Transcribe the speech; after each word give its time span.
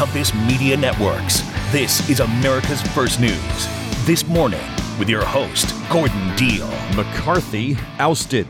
Compass 0.00 0.32
Media 0.32 0.78
Networks. 0.78 1.42
This 1.72 2.08
is 2.08 2.20
America's 2.20 2.80
First 2.80 3.20
News. 3.20 3.68
This 4.06 4.26
morning, 4.26 4.62
with 4.98 5.10
your 5.10 5.22
host, 5.22 5.74
Gordon 5.90 6.34
Deal. 6.36 6.66
McCarthy 6.96 7.76
ousted. 7.98 8.48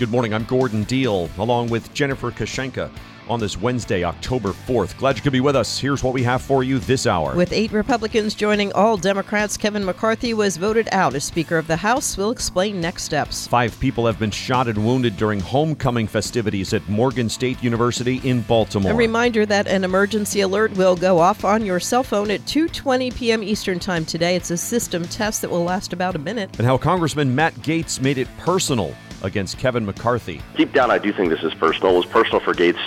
Good 0.00 0.10
morning, 0.10 0.34
I'm 0.34 0.42
Gordon 0.42 0.82
Deal, 0.82 1.30
along 1.38 1.68
with 1.68 1.94
Jennifer 1.94 2.32
Kushinka 2.32 2.90
on 3.30 3.40
this 3.40 3.56
Wednesday, 3.56 4.04
October 4.04 4.50
4th. 4.50 4.98
Glad 4.98 5.16
you 5.16 5.22
could 5.22 5.32
be 5.32 5.40
with 5.40 5.56
us. 5.56 5.78
Here's 5.78 6.02
what 6.02 6.12
we 6.12 6.22
have 6.24 6.42
for 6.42 6.64
you 6.64 6.78
this 6.80 7.06
hour. 7.06 7.34
With 7.34 7.52
eight 7.52 7.72
Republicans 7.72 8.34
joining 8.34 8.72
all 8.72 8.96
Democrats, 8.96 9.56
Kevin 9.56 9.84
McCarthy 9.84 10.34
was 10.34 10.56
voted 10.56 10.88
out 10.92 11.14
as 11.14 11.24
Speaker 11.24 11.56
of 11.56 11.66
the 11.66 11.76
House. 11.76 12.16
We'll 12.16 12.32
explain 12.32 12.80
next 12.80 13.04
steps. 13.04 13.46
Five 13.46 13.78
people 13.80 14.06
have 14.06 14.18
been 14.18 14.30
shot 14.30 14.68
and 14.68 14.84
wounded 14.84 15.16
during 15.16 15.40
homecoming 15.40 16.06
festivities 16.06 16.74
at 16.74 16.86
Morgan 16.88 17.28
State 17.28 17.62
University 17.62 18.20
in 18.28 18.42
Baltimore. 18.42 18.92
A 18.92 18.94
reminder 18.94 19.46
that 19.46 19.68
an 19.68 19.84
emergency 19.84 20.40
alert 20.40 20.76
will 20.76 20.96
go 20.96 21.18
off 21.18 21.44
on 21.44 21.64
your 21.64 21.80
cell 21.80 22.02
phone 22.02 22.30
at 22.30 22.40
2:20 22.42 23.14
p.m. 23.14 23.42
Eastern 23.42 23.78
Time 23.78 24.04
today. 24.04 24.34
It's 24.34 24.50
a 24.50 24.56
system 24.56 25.04
test 25.04 25.42
that 25.42 25.50
will 25.50 25.64
last 25.64 25.92
about 25.92 26.16
a 26.16 26.18
minute. 26.18 26.50
And 26.58 26.66
how 26.66 26.76
Congressman 26.76 27.34
Matt 27.34 27.54
Gaetz 27.56 28.00
made 28.00 28.18
it 28.18 28.28
personal 28.38 28.94
against 29.22 29.58
Kevin 29.58 29.84
McCarthy. 29.84 30.40
Deep 30.56 30.72
down, 30.72 30.90
I 30.90 30.98
do 30.98 31.12
think 31.12 31.28
this 31.30 31.42
is 31.42 31.54
personal. 31.54 31.94
It 31.94 31.98
was 31.98 32.06
personal 32.06 32.40
for 32.40 32.54
Gaetz 32.54 32.80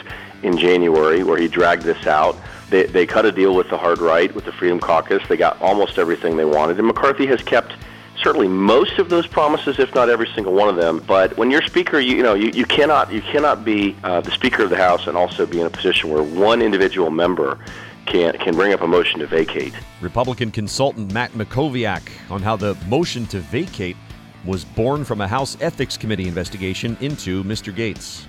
in 0.44 0.58
January, 0.58 1.23
where 1.23 1.38
he 1.38 1.48
dragged 1.48 1.84
this 1.84 2.06
out. 2.06 2.38
They, 2.70 2.84
they 2.84 3.06
cut 3.06 3.26
a 3.26 3.32
deal 3.32 3.56
with 3.56 3.70
the 3.70 3.78
hard 3.78 4.00
right, 4.00 4.34
with 4.34 4.46
the 4.46 4.52
Freedom 4.52 4.80
Caucus. 4.80 5.22
They 5.28 5.38
got 5.38 5.62
almost 5.62 5.98
everything 5.98 6.38
they 6.38 6.46
wanted. 6.46 6.78
And 6.78 6.88
McCarthy 6.88 7.26
has 7.28 7.42
kept 7.42 7.73
certainly 8.22 8.48
most 8.48 9.00
of 9.00 9.09
those 9.09 9.28
promises, 9.28 9.80
if 9.80 9.94
not 9.94 10.09
every 10.09 10.28
single 10.34 10.54
one 10.54 10.70
of 10.70 10.75
them. 10.75 11.03
But 11.06 11.36
when 11.38 11.52
you're 11.52 11.62
Speaker, 11.62 12.00
you, 12.00 12.17
you 12.17 12.23
know 12.23 12.34
you, 12.34 12.50
you 12.50 12.66
cannot 12.66 13.12
you 13.12 13.22
cannot 13.22 13.66
be 13.66 13.95
uh, 14.03 14.22
the 14.22 14.31
Speaker 14.31 14.64
of 14.64 14.70
the 14.70 14.78
House 14.78 15.08
and 15.08 15.18
also 15.18 15.45
be 15.45 15.59
in 15.59 15.68
a 15.68 15.70
position 15.70 16.09
where 16.09 16.23
one 16.23 16.62
individual 16.62 17.12
member 17.12 17.59
can 18.06 18.34
can 18.38 18.56
bring 18.56 18.73
up 18.73 18.81
a 18.81 18.88
motion 18.88 19.20
to 19.20 19.28
vacate. 19.28 19.73
Republican 20.02 20.52
consultant 20.52 21.12
Matt 21.14 21.31
Mackowiak 21.31 22.02
on 22.30 22.42
how 22.42 22.56
the 22.56 22.75
motion 22.88 23.25
to 23.28 23.40
vacate 23.40 23.95
was 24.45 24.66
born 24.66 25.03
from 25.05 25.22
a 25.22 25.27
House 25.27 25.58
Ethics 25.61 25.97
Committee 25.97 26.27
investigation 26.27 26.97
into 27.02 27.44
Mr. 27.44 27.73
Gaetz. 27.73 28.25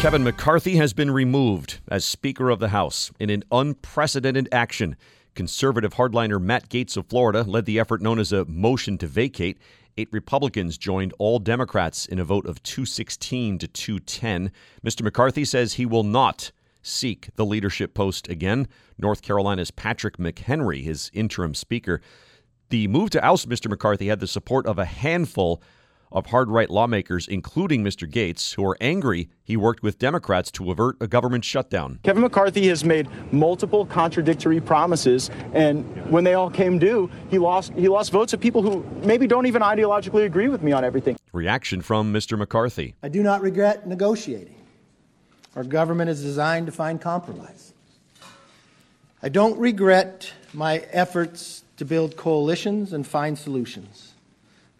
Kevin 0.00 0.24
McCarthy 0.24 0.76
has 0.76 0.92
been 0.92 1.10
removed 1.10 1.80
as 1.88 2.04
Speaker 2.04 2.50
of 2.50 2.58
the 2.58 2.68
House 2.68 3.12
in 3.20 3.30
an 3.30 3.44
unprecedented 3.52 4.48
action. 4.50 4.96
Conservative 5.34 5.94
hardliner 5.94 6.40
Matt 6.40 6.68
Gaetz 6.68 6.96
of 6.96 7.06
Florida 7.06 7.42
led 7.42 7.64
the 7.66 7.78
effort 7.78 8.02
known 8.02 8.18
as 8.18 8.32
a 8.32 8.44
motion 8.46 8.98
to 8.98 9.06
vacate. 9.06 9.58
Eight 9.96 10.08
Republicans 10.10 10.76
joined 10.76 11.14
all 11.18 11.38
Democrats 11.38 12.06
in 12.06 12.18
a 12.18 12.24
vote 12.24 12.46
of 12.46 12.62
216 12.62 13.58
to 13.58 13.68
210. 13.68 14.50
Mr. 14.84 15.02
McCarthy 15.02 15.44
says 15.44 15.74
he 15.74 15.86
will 15.86 16.02
not 16.02 16.50
seek 16.82 17.28
the 17.36 17.46
leadership 17.46 17.94
post 17.94 18.28
again. 18.28 18.66
North 18.98 19.22
Carolina's 19.22 19.70
Patrick 19.70 20.16
McHenry, 20.16 20.82
his 20.82 21.10
interim 21.14 21.54
speaker. 21.54 22.00
The 22.72 22.88
move 22.88 23.10
to 23.10 23.22
oust 23.22 23.50
Mr. 23.50 23.68
McCarthy 23.68 24.06
had 24.06 24.20
the 24.20 24.26
support 24.26 24.64
of 24.64 24.78
a 24.78 24.86
handful 24.86 25.62
of 26.10 26.24
hard 26.24 26.48
right 26.48 26.70
lawmakers, 26.70 27.28
including 27.28 27.84
Mr. 27.84 28.10
Gaetz, 28.10 28.54
who 28.54 28.64
are 28.64 28.78
angry 28.80 29.28
he 29.44 29.58
worked 29.58 29.82
with 29.82 29.98
Democrats 29.98 30.50
to 30.52 30.70
avert 30.70 30.96
a 30.98 31.06
government 31.06 31.44
shutdown. 31.44 31.98
Kevin 32.02 32.22
McCarthy 32.22 32.68
has 32.68 32.82
made 32.82 33.10
multiple 33.30 33.84
contradictory 33.84 34.58
promises, 34.58 35.28
and 35.52 35.84
when 36.10 36.24
they 36.24 36.32
all 36.32 36.48
came 36.48 36.78
due, 36.78 37.10
he 37.28 37.36
lost 37.36 37.74
he 37.74 37.88
lost 37.88 38.10
votes 38.10 38.32
of 38.32 38.40
people 38.40 38.62
who 38.62 38.82
maybe 39.04 39.26
don't 39.26 39.44
even 39.44 39.60
ideologically 39.60 40.24
agree 40.24 40.48
with 40.48 40.62
me 40.62 40.72
on 40.72 40.82
everything. 40.82 41.18
Reaction 41.34 41.82
from 41.82 42.10
Mr. 42.10 42.38
McCarthy. 42.38 42.94
I 43.02 43.10
do 43.10 43.22
not 43.22 43.42
regret 43.42 43.86
negotiating. 43.86 44.56
Our 45.56 45.64
government 45.64 46.08
is 46.08 46.22
designed 46.22 46.64
to 46.68 46.72
find 46.72 47.02
compromise. 47.02 47.74
I 49.22 49.28
don't 49.28 49.58
regret 49.58 50.32
my 50.54 50.78
efforts 50.90 51.61
to 51.76 51.84
build 51.84 52.16
coalitions 52.16 52.92
and 52.92 53.06
find 53.06 53.38
solutions. 53.38 54.12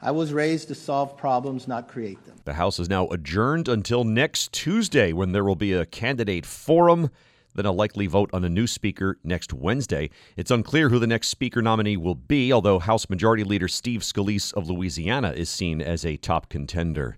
I 0.00 0.10
was 0.10 0.32
raised 0.32 0.69
to 0.69 0.75
solve 0.75 1.16
problems, 1.16 1.69
not 1.69 1.86
create 1.86 2.25
them. 2.26 2.36
The 2.44 2.54
House 2.54 2.80
is 2.80 2.88
now 2.88 3.06
adjourned 3.08 3.69
until 3.69 4.03
next 4.03 4.53
Tuesday 4.53 5.12
when 5.12 5.30
there 5.30 5.44
will 5.44 5.54
be 5.54 5.72
a 5.72 5.86
candidate 5.86 6.44
forum, 6.44 7.10
then 7.54 7.66
a 7.66 7.72
likely 7.72 8.08
vote 8.08 8.30
on 8.32 8.44
a 8.44 8.48
new 8.48 8.66
speaker 8.66 9.19
next 9.22 9.53
Wednesday. 9.53 10.10
It's 10.36 10.50
unclear 10.50 10.88
who 10.88 10.98
the 10.98 11.06
next 11.06 11.28
speaker 11.28 11.62
nominee 11.62 11.97
will 11.97 12.16
be, 12.16 12.53
although 12.53 12.80
House 12.80 13.09
Majority 13.09 13.44
Leader 13.44 13.69
Steve 13.69 14.00
Scalise 14.00 14.53
of 14.54 14.69
Louisiana 14.69 15.30
is 15.32 15.48
seen 15.48 15.80
as 15.80 16.04
a 16.04 16.16
top 16.16 16.48
contender. 16.48 17.16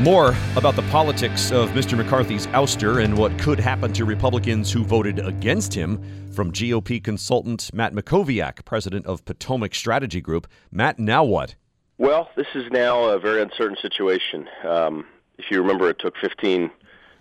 More 0.00 0.34
about 0.56 0.74
the 0.74 0.82
politics 0.90 1.52
of 1.52 1.70
Mr. 1.70 1.96
McCarthy's 1.96 2.48
ouster 2.48 3.04
and 3.04 3.16
what 3.16 3.38
could 3.38 3.60
happen 3.60 3.92
to 3.92 4.04
Republicans 4.04 4.72
who 4.72 4.82
voted 4.82 5.20
against 5.20 5.72
him 5.72 6.02
from 6.32 6.50
GOP 6.50 7.02
consultant 7.02 7.72
Matt 7.72 7.92
Mackowiak, 7.92 8.64
president 8.64 9.06
of 9.06 9.24
Potomac 9.24 9.72
Strategy 9.72 10.20
Group. 10.20 10.48
Matt, 10.72 10.98
now 10.98 11.22
what? 11.22 11.54
Well, 11.96 12.28
this 12.34 12.48
is 12.56 12.64
now 12.72 13.04
a 13.04 13.20
very 13.20 13.40
uncertain 13.40 13.76
situation. 13.80 14.48
Um, 14.64 15.06
if 15.38 15.44
you 15.52 15.60
remember, 15.60 15.88
it 15.88 16.00
took 16.00 16.16
15 16.20 16.72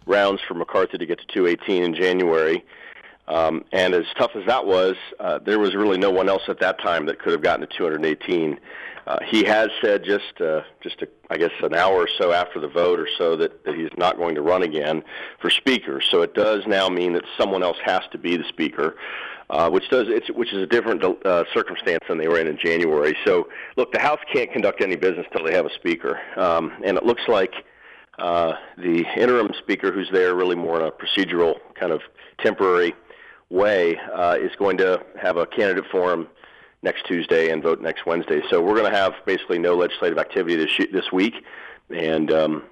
rounds 0.08 0.42
for 0.48 0.56
McCarthy 0.56 0.98
to 0.98 1.06
get 1.06 1.20
to 1.20 1.26
218 1.28 1.84
in 1.84 1.94
January. 1.94 2.66
Um, 3.28 3.64
and 3.72 3.94
as 3.94 4.06
tough 4.18 4.32
as 4.36 4.46
that 4.48 4.66
was, 4.66 4.96
uh, 5.20 5.40
there 5.40 5.60
was 5.60 5.76
really 5.76 5.98
no 5.98 6.12
one 6.12 6.28
else 6.28 6.44
at 6.50 6.60
that 6.60 6.80
time 6.82 7.06
that 7.06 7.20
could 7.20 7.32
have 7.32 7.42
gotten 7.42 7.66
to 7.68 7.78
218. 7.78 8.60
Uh, 9.06 9.18
he 9.26 9.44
has 9.44 9.70
said 9.82 10.04
just 10.04 10.40
uh, 10.40 10.62
just 10.82 11.02
a, 11.02 11.08
I 11.30 11.38
guess 11.38 11.52
an 11.62 11.74
hour 11.74 11.96
or 11.96 12.08
so 12.18 12.32
after 12.32 12.60
the 12.60 12.70
vote 12.70 13.00
or 13.00 13.08
so 13.18 13.36
that, 13.36 13.66
that 13.66 13.76
he's 13.76 13.90
not 13.98 14.18
going 14.18 14.36
to 14.36 14.42
run 14.42 14.64
again 14.64 15.04
for 15.42 15.50
speaker. 15.50 16.00
So 16.02 16.22
it 16.22 16.34
does 16.34 16.66
now 16.68 16.88
mean 16.88 17.14
that 17.14 17.24
someone 17.38 17.64
else 17.64 17.78
has 17.84 18.02
to 18.12 18.18
be 18.18 18.38
the 18.38 18.46
speaker. 18.46 18.96
Uh, 19.50 19.70
which 19.70 19.88
does 19.90 20.08
it's 20.08 20.32
which 20.32 20.54
is 20.54 20.64
a 20.64 20.66
different 20.66 21.04
uh, 21.04 21.44
circumstance 21.54 22.00
than 22.08 22.18
they 22.18 22.30
were 22.30 22.40
in 22.40 22.48
in 22.48 22.58
January. 22.58 23.16
So 23.26 23.50
look, 23.76 23.92
the 23.92 24.00
House 24.00 24.20
can't 24.34 24.52
conduct 24.52 24.82
any 24.82 24.96
business 24.96 25.28
till 25.34 25.46
they 25.46 25.54
have 25.54 25.66
a 25.66 25.74
speaker, 25.76 26.20
um, 26.38 26.72
and 26.84 26.98
it 26.98 27.06
looks 27.06 27.24
like 27.28 27.54
uh, 28.18 28.54
the 28.78 29.06
interim 29.18 29.52
speaker, 29.60 29.92
who's 29.92 30.10
there 30.12 30.34
really 30.34 30.56
more 30.56 30.80
in 30.80 30.86
a 30.88 30.92
procedural 30.92 31.56
kind 31.76 31.92
of 31.92 32.02
temporary 32.40 32.94
way, 33.54 33.98
uh, 33.98 34.36
is 34.40 34.52
going 34.58 34.78
to 34.78 35.02
have 35.22 35.38
a 35.38 35.46
candidate 35.46 35.86
forum 35.92 36.28
next 36.82 37.06
Tuesday 37.06 37.52
and 37.52 37.62
vote 37.62 37.80
next 37.82 38.06
Wednesday. 38.06 38.42
So 38.50 38.62
we're 38.62 38.76
going 38.76 38.92
to 38.92 38.98
have 38.98 39.14
basically 39.26 39.60
no 39.60 39.76
legislative 39.76 40.18
activity 40.18 40.56
this 40.56 40.72
this 40.92 41.12
week, 41.14 41.36
and 41.90 42.32
um, 42.32 42.64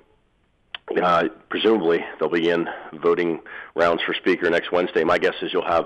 uh, 1.02 1.30
presumably 1.50 2.04
they'll 2.20 2.30
begin 2.30 2.68
voting 2.94 3.40
rounds 3.76 4.02
for 4.04 4.14
speaker 4.14 4.50
next 4.50 4.72
Wednesday. 4.72 5.04
My 5.04 5.20
guess 5.20 5.36
is 5.42 5.54
you'll 5.54 5.66
have 5.66 5.86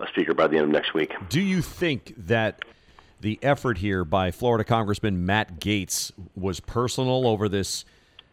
a 0.00 0.08
speaker 0.08 0.34
by 0.34 0.48
the 0.48 0.56
end 0.56 0.64
of 0.64 0.70
next 0.70 0.94
week. 0.94 1.12
Do 1.28 1.40
you 1.40 1.62
think 1.62 2.14
that? 2.16 2.64
The 3.20 3.38
effort 3.40 3.78
here 3.78 4.04
by 4.04 4.32
Florida 4.32 4.64
Congressman 4.64 5.24
Matt 5.24 5.60
Gaetz 5.60 6.10
was 6.34 6.58
personal 6.58 7.28
over 7.28 7.48
this 7.48 7.84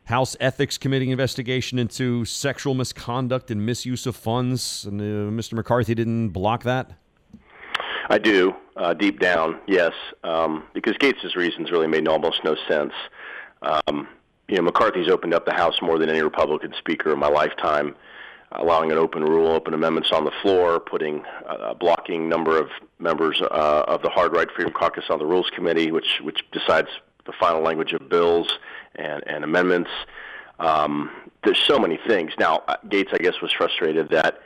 House 0.10 0.36
Ethics 0.40 0.80
Committee 0.80 1.12
investigation 1.12 1.78
into 1.78 2.26
sexual 2.26 2.74
misconduct 2.74 3.52
and 3.52 3.64
misuse 3.64 4.08
of 4.08 4.16
funds, 4.16 4.86
and 4.86 5.00
uh, 5.00 5.04
Mr. 5.32 5.54
McCarthy 5.54 5.94
didn't 5.94 6.30
block 6.30 6.64
that. 6.64 6.94
I 8.10 8.18
do, 8.18 8.56
uh, 8.76 8.96
deep 8.96 9.20
down, 9.20 9.60
yes, 9.68 9.92
um, 10.24 10.64
because 10.74 10.98
Gaetz's 10.98 11.36
reasons 11.36 11.70
really 11.70 11.86
made 11.86 12.08
almost 12.08 12.44
no 12.44 12.56
sense. 12.68 12.94
Um, 13.62 14.08
you 14.48 14.56
know, 14.56 14.64
McCarthy's 14.64 15.10
opened 15.10 15.36
up 15.36 15.46
the 15.46 15.54
House 15.54 15.80
more 15.80 16.00
than 16.00 16.10
any 16.10 16.24
Republican 16.24 16.74
speaker 16.80 17.14
in 17.14 17.20
my 17.20 17.30
lifetime, 17.30 17.96
allowing 18.54 18.92
an 18.92 18.98
open 18.98 19.24
rule, 19.24 19.52
open 19.52 19.76
amendments 19.76 20.12
on 20.12 20.26
the 20.26 20.34
floor, 20.42 20.80
putting 20.80 21.24
a 21.46 21.76
blocking 21.76 22.28
number 22.28 22.58
of 22.58 22.70
members 22.98 23.40
uh, 23.44 23.84
of 23.88 24.02
the 24.02 24.10
Hard 24.10 24.36
Right 24.36 24.48
Freedom 24.56 24.74
Caucus 24.74 25.04
on 25.12 25.20
the 25.20 25.26
Rules 25.28 25.52
Committee, 25.56 25.92
which 25.92 26.20
which 26.24 26.40
decides 26.52 26.88
the 27.30 27.38
final 27.40 27.62
language 27.62 27.94
of 27.94 28.10
bills 28.10 28.60
and, 28.96 29.24
and 29.28 29.44
amendments. 29.44 29.90
Um, 30.60 31.12
there's 31.44 31.60
so 31.60 31.80
many 31.80 32.00
things. 32.08 32.34
Now, 32.38 32.64
uh, 32.68 32.76
Gaetz, 32.88 33.14
I 33.14 33.18
guess, 33.18 33.42
was 33.42 33.52
frustrated 33.52 34.10
that 34.10 34.42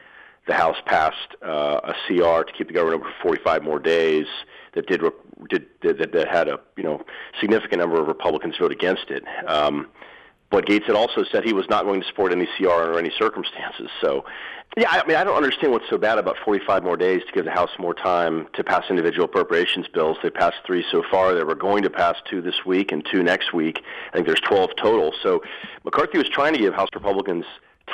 the 0.46 0.54
House 0.54 0.78
passed 0.86 1.36
uh, 1.42 1.80
a 1.84 1.94
CR 2.06 2.44
to 2.44 2.54
keep 2.56 2.68
the 2.68 2.74
government 2.74 3.02
open 3.02 3.14
for 3.22 3.30
45 3.30 3.64
more 3.64 3.80
days 3.80 4.26
that 4.74 4.88
did, 4.88 5.02
did, 5.50 5.66
that, 5.82 6.12
that 6.12 6.28
had 6.28 6.50
a 6.50 6.60
you 6.76 6.84
know 6.84 7.02
significant 7.40 7.80
number 7.80 8.02
of 8.02 8.08
Republicans 8.08 8.56
vote 8.60 8.72
against 8.72 9.10
it. 9.10 9.24
Um, 9.48 9.88
but 10.52 10.66
Gaetz 10.66 10.84
had 10.84 10.96
also 10.96 11.24
said 11.32 11.44
he 11.44 11.54
was 11.54 11.68
not 11.70 11.86
going 11.86 12.02
to 12.02 12.08
support 12.08 12.32
any 12.32 12.48
CR 12.58 12.70
under 12.70 13.00
any 13.00 13.12
circumstances. 13.18 13.90
So, 14.02 14.26
yeah, 14.76 14.90
I 14.90 15.06
mean, 15.06 15.18
I 15.18 15.24
don't 15.24 15.36
understand 15.36 15.72
what's 15.72 15.90
so 15.90 15.98
bad 15.98 16.18
about 16.18 16.38
45 16.44 16.84
more 16.84 16.98
days 16.98 17.22
to 17.28 17.32
give 17.32 17.46
the 17.46 17.52
House 17.52 17.70
more 17.78 17.94
time 17.94 18.48
to 18.54 18.64
pass 18.64 18.86
individual 18.90 19.26
appropriations 19.26 19.88
bills. 19.88 20.18
They 20.24 20.32
passed 20.32 20.58
three 20.66 20.84
so 20.92 21.04
far. 21.12 21.36
They 21.36 21.44
were 21.44 21.56
going 21.56 21.84
to 21.84 21.90
pass 21.92 22.16
two 22.28 22.42
this 22.42 22.66
week 22.66 22.92
and 22.92 23.06
two 23.06 23.22
next 23.22 23.54
week. 23.54 23.84
I 24.10 24.16
think 24.16 24.26
there's 24.26 24.42
12 24.42 24.72
total. 24.82 25.14
So 25.22 25.44
McCarthy 25.84 26.18
was 26.18 26.28
trying 26.28 26.54
to 26.54 26.60
give 26.60 26.74
House 26.74 26.90
Republicans 26.96 27.46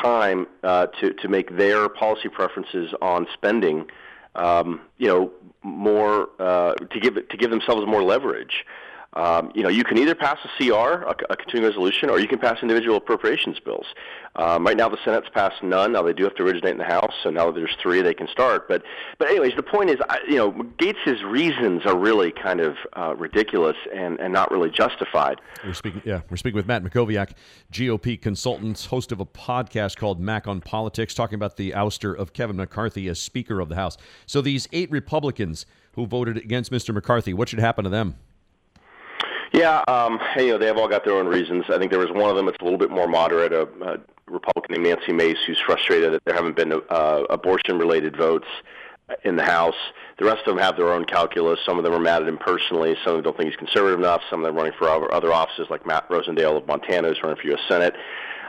time 0.01 0.47
uh, 0.63 0.85
to 1.01 1.13
to 1.13 1.27
make 1.27 1.57
their 1.57 1.89
policy 1.89 2.29
preferences 2.29 2.93
on 3.01 3.27
spending, 3.33 3.85
um, 4.35 4.81
you 4.97 5.07
know, 5.07 5.31
more 5.63 6.29
uh, 6.39 6.73
to 6.75 6.99
give 6.99 7.15
to 7.15 7.37
give 7.37 7.49
themselves 7.49 7.85
more 7.87 8.03
leverage. 8.03 8.65
Um, 9.13 9.51
you 9.55 9.63
know, 9.63 9.69
you 9.69 9.83
can 9.83 9.97
either 9.97 10.13
pass 10.13 10.37
a 10.43 10.57
CR, 10.57 11.03
a, 11.03 11.15
a 11.31 11.35
continuing 11.35 11.69
resolution, 11.69 12.09
or 12.09 12.19
you 12.19 12.27
can 12.27 12.37
pass 12.37 12.57
individual 12.61 12.97
appropriations 12.97 13.59
bills. 13.59 13.85
Um, 14.35 14.65
right 14.65 14.77
now, 14.77 14.87
the 14.87 14.97
Senate's 15.03 15.29
passed 15.33 15.63
none. 15.63 15.93
Now 15.93 16.03
they 16.03 16.13
do 16.13 16.23
have 16.23 16.35
to 16.35 16.43
originate 16.43 16.73
in 16.73 16.77
the 16.77 16.83
House, 16.83 17.13
so 17.23 17.31
now 17.31 17.47
that 17.47 17.55
there's 17.55 17.75
three, 17.81 18.01
they 18.01 18.13
can 18.13 18.27
start. 18.27 18.67
But, 18.67 18.83
but 19.17 19.27
anyways, 19.29 19.53
the 19.55 19.63
point 19.63 19.89
is, 19.89 19.97
you 20.27 20.35
know, 20.35 20.51
Gaetz's 20.77 21.23
reasons 21.23 21.85
are 21.85 21.97
really 21.97 22.31
kind 22.31 22.61
of 22.61 22.75
uh, 22.93 23.15
ridiculous 23.15 23.75
and, 23.93 24.19
and 24.19 24.31
not 24.31 24.51
really 24.51 24.69
justified. 24.69 25.41
We're 25.65 25.73
speaking, 25.73 26.03
yeah, 26.05 26.21
we're 26.29 26.37
speaking 26.37 26.57
with 26.57 26.67
Matt 26.67 26.83
Mackowiak, 26.83 27.31
GOP 27.71 28.21
consultant, 28.21 28.79
host 28.85 29.11
of 29.11 29.19
a 29.19 29.25
podcast 29.25 29.97
called 29.97 30.19
Mack 30.19 30.47
on 30.47 30.61
Politics, 30.61 31.15
talking 31.15 31.35
about 31.35 31.57
the 31.57 31.71
ouster 31.71 32.15
of 32.15 32.33
Kevin 32.33 32.57
McCarthy 32.57 33.07
as 33.07 33.19
Speaker 33.19 33.59
of 33.59 33.69
the 33.69 33.75
House. 33.75 33.97
So 34.27 34.41
these 34.41 34.67
eight 34.71 34.91
Republicans 34.91 35.65
who 35.93 36.05
voted 36.05 36.37
against 36.37 36.71
Mr. 36.71 36.93
McCarthy, 36.93 37.33
what 37.33 37.49
should 37.49 37.59
happen 37.59 37.83
to 37.83 37.89
them? 37.89 38.15
Yeah, 39.51 39.83
um, 39.87 40.19
you 40.37 40.47
know, 40.47 40.57
they 40.57 40.67
have 40.67 40.77
all 40.77 40.87
got 40.87 41.03
their 41.05 41.15
own 41.15 41.27
reasons. 41.27 41.65
I 41.69 41.77
think 41.77 41.91
there 41.91 41.99
was 41.99 42.11
one 42.11 42.29
of 42.29 42.35
them 42.35 42.45
that's 42.45 42.57
a 42.61 42.63
little 42.63 42.77
bit 42.77 42.91
more 42.91 43.07
moderate, 43.07 43.51
a, 43.51 43.63
a 43.83 43.97
Republican 44.27 44.75
named 44.75 44.97
Nancy 44.97 45.11
Mace, 45.11 45.39
who's 45.45 45.59
frustrated 45.59 46.13
that 46.13 46.23
there 46.25 46.35
haven't 46.35 46.55
been 46.55 46.73
uh, 46.89 47.23
abortion-related 47.29 48.15
votes 48.15 48.47
in 49.23 49.35
the 49.35 49.43
House. 49.43 49.75
The 50.19 50.25
rest 50.25 50.41
of 50.41 50.55
them 50.55 50.57
have 50.63 50.77
their 50.77 50.93
own 50.93 51.05
calculus. 51.05 51.59
Some 51.65 51.77
of 51.77 51.83
them 51.83 51.93
are 51.93 51.99
mad 51.99 52.21
at 52.21 52.27
him 52.27 52.37
personally. 52.37 52.95
Some 53.03 53.15
of 53.15 53.17
them 53.17 53.23
don't 53.23 53.37
think 53.37 53.49
he's 53.49 53.57
conservative 53.57 53.99
enough. 53.99 54.21
Some 54.29 54.41
of 54.41 54.45
them 54.45 54.55
running 54.55 54.73
for 54.77 55.13
other 55.13 55.33
offices, 55.33 55.67
like 55.69 55.85
Matt 55.85 56.07
Rosendale 56.09 56.57
of 56.57 56.67
Montana, 56.67 57.07
who's 57.07 57.21
running 57.23 57.37
for 57.37 57.47
U.S. 57.47 57.61
Senate. 57.67 57.95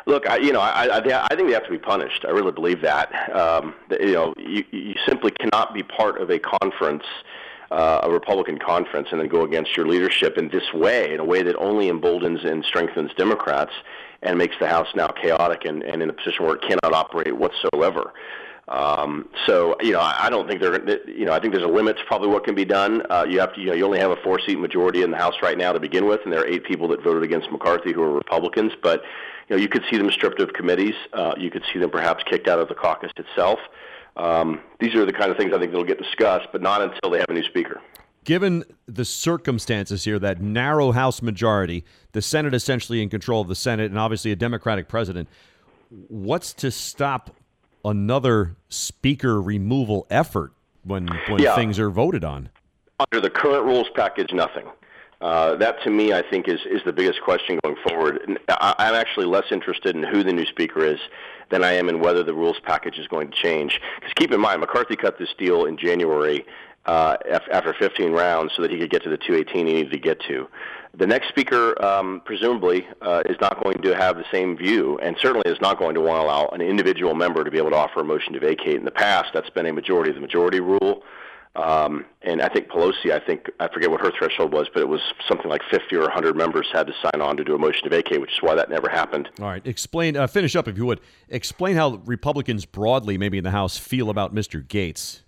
Look, 0.06 0.28
I, 0.28 0.38
you 0.38 0.52
know, 0.52 0.60
I, 0.60 0.86
I, 0.86 0.98
I 0.98 1.34
think 1.34 1.48
they 1.48 1.54
have 1.54 1.64
to 1.64 1.70
be 1.70 1.78
punished. 1.78 2.24
I 2.26 2.30
really 2.30 2.52
believe 2.52 2.82
that. 2.82 3.34
Um, 3.34 3.74
you 4.00 4.12
know, 4.12 4.34
you, 4.36 4.64
you 4.70 4.94
simply 5.06 5.30
cannot 5.30 5.72
be 5.72 5.82
part 5.82 6.20
of 6.20 6.30
a 6.30 6.38
conference 6.38 7.04
uh, 7.70 8.00
a 8.02 8.10
Republican 8.10 8.58
conference 8.58 9.08
and 9.12 9.20
then 9.20 9.28
go 9.28 9.42
against 9.42 9.76
your 9.76 9.86
leadership 9.86 10.36
in 10.36 10.48
this 10.48 10.72
way, 10.72 11.14
in 11.14 11.20
a 11.20 11.24
way 11.24 11.42
that 11.42 11.56
only 11.56 11.88
emboldens 11.88 12.44
and 12.44 12.64
strengthens 12.64 13.12
Democrats 13.16 13.72
and 14.22 14.36
makes 14.36 14.56
the 14.60 14.66
House 14.66 14.88
now 14.94 15.08
chaotic 15.08 15.64
and, 15.64 15.82
and 15.82 16.02
in 16.02 16.10
a 16.10 16.12
position 16.12 16.44
where 16.44 16.56
it 16.56 16.62
cannot 16.62 16.92
operate 16.92 17.36
whatsoever. 17.36 18.12
Um, 18.68 19.28
so 19.46 19.76
you 19.80 19.92
know, 19.92 20.00
I, 20.00 20.30
don't 20.30 20.46
think 20.46 20.60
they're. 20.60 21.08
You 21.08 21.24
know, 21.24 21.32
I 21.32 21.40
think 21.40 21.52
there's 21.52 21.64
a 21.64 21.68
limit 21.68 21.96
to 21.96 22.04
probably 22.04 22.28
what 22.28 22.44
can 22.44 22.54
be 22.54 22.64
done. 22.64 23.02
Uh, 23.10 23.26
you 23.28 23.40
have 23.40 23.52
to. 23.54 23.60
You 23.60 23.68
know, 23.68 23.72
you 23.72 23.84
only 23.84 23.98
have 23.98 24.12
a 24.12 24.16
four-seat 24.22 24.60
majority 24.60 25.02
in 25.02 25.10
the 25.10 25.16
House 25.16 25.34
right 25.42 25.58
now 25.58 25.72
to 25.72 25.80
begin 25.80 26.06
with, 26.06 26.20
and 26.22 26.32
there 26.32 26.40
are 26.40 26.46
eight 26.46 26.64
people 26.64 26.86
that 26.88 27.02
voted 27.02 27.24
against 27.24 27.50
McCarthy 27.50 27.92
who 27.92 28.02
are 28.02 28.12
Republicans. 28.12 28.72
But 28.80 29.02
you 29.48 29.56
know, 29.56 29.60
you 29.60 29.68
could 29.68 29.82
see 29.90 29.98
them 29.98 30.08
stripped 30.12 30.40
of 30.40 30.52
committees. 30.52 30.94
Uh, 31.12 31.34
you 31.36 31.50
could 31.50 31.64
see 31.72 31.80
them 31.80 31.90
perhaps 31.90 32.22
kicked 32.24 32.46
out 32.46 32.60
of 32.60 32.68
the 32.68 32.74
caucus 32.76 33.10
itself. 33.16 33.58
Um, 34.16 34.60
these 34.80 34.94
are 34.94 35.06
the 35.06 35.12
kind 35.12 35.30
of 35.30 35.36
things 35.36 35.52
I 35.54 35.58
think 35.58 35.70
that'll 35.70 35.84
get 35.84 35.98
discussed, 35.98 36.48
but 36.52 36.62
not 36.62 36.82
until 36.82 37.10
they 37.10 37.18
have 37.18 37.28
a 37.28 37.34
new 37.34 37.44
speaker. 37.44 37.80
Given 38.24 38.64
the 38.86 39.04
circumstances 39.04 40.04
here, 40.04 40.18
that 40.18 40.40
narrow 40.40 40.92
House 40.92 41.22
majority, 41.22 41.84
the 42.12 42.20
Senate 42.20 42.54
essentially 42.54 43.02
in 43.02 43.08
control 43.08 43.40
of 43.40 43.48
the 43.48 43.54
Senate, 43.54 43.90
and 43.90 43.98
obviously 43.98 44.30
a 44.30 44.36
Democratic 44.36 44.88
president, 44.88 45.28
what's 46.08 46.52
to 46.54 46.70
stop 46.70 47.34
another 47.84 48.56
speaker 48.68 49.40
removal 49.40 50.06
effort 50.10 50.52
when 50.84 51.08
when 51.28 51.42
yeah. 51.42 51.54
things 51.54 51.78
are 51.78 51.90
voted 51.90 52.24
on? 52.24 52.50
Under 53.10 53.22
the 53.22 53.30
current 53.30 53.64
rules 53.64 53.88
package, 53.94 54.32
nothing. 54.32 54.66
Uh, 55.20 55.54
that 55.56 55.82
to 55.84 55.90
me, 55.90 56.12
I 56.14 56.22
think, 56.30 56.48
is, 56.48 56.60
is 56.70 56.80
the 56.86 56.92
biggest 56.92 57.20
question 57.22 57.58
going 57.62 57.76
forward. 57.86 58.38
I, 58.48 58.74
I'm 58.78 58.94
actually 58.94 59.26
less 59.26 59.44
interested 59.50 59.94
in 59.94 60.02
who 60.02 60.22
the 60.22 60.32
new 60.32 60.46
speaker 60.46 60.84
is 60.84 60.98
than 61.50 61.64
I 61.64 61.72
am 61.72 61.88
in 61.88 62.00
whether 62.00 62.22
the 62.22 62.34
rules 62.34 62.58
package 62.64 62.98
is 62.98 63.06
going 63.08 63.30
to 63.30 63.36
change. 63.36 63.80
Because 63.96 64.12
keep 64.14 64.32
in 64.32 64.40
mind, 64.40 64.60
McCarthy 64.60 64.96
cut 64.96 65.18
this 65.18 65.34
deal 65.36 65.66
in 65.66 65.76
January 65.76 66.44
uh, 66.86 67.16
after 67.52 67.74
15 67.74 68.12
rounds 68.12 68.52
so 68.56 68.62
that 68.62 68.70
he 68.70 68.78
could 68.78 68.90
get 68.90 69.02
to 69.02 69.10
the 69.10 69.18
218 69.18 69.66
he 69.66 69.74
needed 69.74 69.92
to 69.92 69.98
get 69.98 70.20
to. 70.22 70.48
The 70.94 71.06
next 71.06 71.28
speaker, 71.28 71.80
um, 71.84 72.20
presumably, 72.24 72.86
uh, 73.00 73.22
is 73.26 73.36
not 73.40 73.62
going 73.62 73.80
to 73.82 73.94
have 73.94 74.16
the 74.16 74.24
same 74.32 74.56
view, 74.56 74.98
and 74.98 75.16
certainly 75.18 75.48
is 75.48 75.60
not 75.60 75.78
going 75.78 75.94
to 75.94 76.00
want 76.00 76.20
to 76.20 76.22
allow 76.22 76.48
an 76.48 76.60
individual 76.60 77.14
member 77.14 77.44
to 77.44 77.50
be 77.50 77.58
able 77.58 77.70
to 77.70 77.76
offer 77.76 78.00
a 78.00 78.04
motion 78.04 78.32
to 78.32 78.40
vacate. 78.40 78.76
In 78.76 78.84
the 78.84 78.90
past, 78.90 79.30
that's 79.32 79.50
been 79.50 79.66
a 79.66 79.72
majority 79.72 80.10
of 80.10 80.16
the 80.16 80.20
majority 80.20 80.58
rule. 80.58 81.04
Um, 81.56 82.04
and 82.22 82.40
I 82.40 82.48
think 82.48 82.68
Pelosi, 82.68 83.10
I 83.10 83.18
think 83.18 83.50
I 83.58 83.68
forget 83.68 83.90
what 83.90 84.00
her 84.00 84.12
threshold 84.16 84.52
was, 84.52 84.68
but 84.72 84.80
it 84.80 84.88
was 84.88 85.00
something 85.26 85.48
like 85.48 85.62
50 85.70 85.96
or 85.96 86.02
100 86.02 86.36
members 86.36 86.68
had 86.72 86.86
to 86.86 86.92
sign 87.02 87.20
on 87.20 87.36
to 87.38 87.44
do 87.44 87.54
a 87.54 87.58
motion 87.58 87.82
to 87.84 87.90
vacate, 87.90 88.20
which 88.20 88.30
is 88.30 88.38
why 88.40 88.54
that 88.54 88.70
never 88.70 88.88
happened. 88.88 89.28
All 89.40 89.46
right, 89.46 89.66
explain, 89.66 90.16
uh, 90.16 90.28
finish 90.28 90.54
up 90.54 90.68
if 90.68 90.76
you 90.76 90.86
would. 90.86 91.00
Explain 91.28 91.74
how 91.74 92.00
Republicans 92.04 92.66
broadly, 92.66 93.18
maybe 93.18 93.36
in 93.36 93.44
the 93.44 93.50
House, 93.50 93.76
feel 93.76 94.10
about 94.10 94.32
Mr. 94.32 94.64
Gaetz. 94.64 95.22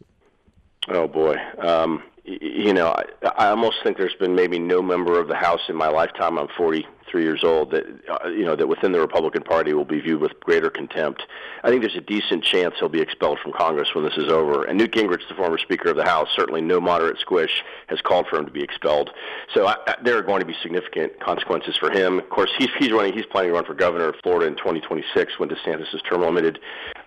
Oh 0.89 1.09
boy, 1.09 1.37
um, 1.59 2.03
you 2.25 2.73
know, 2.73 2.89
I, 2.89 3.05
I 3.37 3.49
almost 3.49 3.77
think 3.83 3.99
there's 3.99 4.15
been 4.15 4.35
maybe 4.35 4.59
no 4.59 4.81
member 4.81 5.19
of 5.19 5.27
the 5.27 5.37
House 5.37 5.61
in 5.69 5.77
my 5.77 5.89
lifetime. 5.89 6.39
I'm 6.39 6.49
40 6.57 6.87
three 7.13 7.23
years 7.23 7.45
old 7.45 7.71
that 7.71 7.85
uh, 8.09 8.29
you 8.29 8.45
know 8.45 8.57
that 8.57 8.67
within 8.67 8.91
the 8.91 8.99
Republican 8.99 9.43
Party 9.43 9.75
will 9.75 9.85
be 9.85 10.01
viewed 10.01 10.21
with 10.21 10.33
greater 10.41 10.71
contempt. 10.71 11.23
I 11.63 11.69
think 11.69 11.83
there's 11.83 11.95
a 11.95 12.01
decent 12.01 12.43
chance 12.43 12.75
he'll 12.79 12.89
be 12.89 13.01
expelled 13.01 13.39
from 13.39 13.53
Congress 13.53 13.95
when 13.95 14.05
this 14.05 14.17
is 14.17 14.29
over. 14.29 14.65
And 14.65 14.79
Newt 14.79 14.93
Gingrich, 14.93 15.29
the 15.29 15.35
former 15.35 15.59
Speaker 15.59 15.91
of 15.91 15.97
the 15.97 16.05
House, 16.05 16.29
certainly 16.35 16.63
no 16.63 16.81
moderate 16.81 17.19
squish, 17.19 17.63
has 17.89 18.01
called 18.01 18.27
for 18.27 18.39
him 18.39 18.47
to 18.47 18.51
be 18.51 18.63
expelled. 18.63 19.11
So 19.55 19.67
I, 19.67 19.77
I, 19.87 19.97
there 20.03 20.17
are 20.17 20.23
going 20.23 20.41
to 20.41 20.47
be 20.47 20.57
significant 20.63 21.21
consequences 21.21 21.77
for 21.77 21.91
him. 21.91 22.19
Of 22.19 22.31
course, 22.31 22.51
he's 22.59 22.71
he's 22.79 22.91
running. 22.91 23.13
He's 23.13 23.27
planning 23.27 23.51
to 23.51 23.55
run 23.55 23.67
for 23.67 23.75
governor 23.75 24.09
of 24.09 24.17
Florida 24.23 24.47
in 24.47 24.57
2026 24.57 25.39
when 25.39 25.51
DeSantis 25.51 25.95
is 25.95 26.01
term 26.03 26.23
limited. 26.23 26.59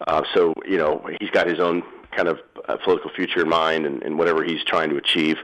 Uh, 0.08 0.24
so 0.34 0.54
you 0.66 0.78
know 0.78 1.06
he's 1.20 1.32
got 1.32 1.48
his 1.48 1.60
own 1.60 1.84
kind 2.16 2.28
of 2.28 2.40
uh, 2.68 2.78
political 2.78 3.10
future 3.12 3.42
in 3.42 3.50
mind 3.50 3.86
and, 3.86 4.02
and 4.04 4.18
whatever 4.18 4.44
he's 4.44 4.64
trying 4.64 4.90
to 4.90 4.98
achieve. 4.98 5.38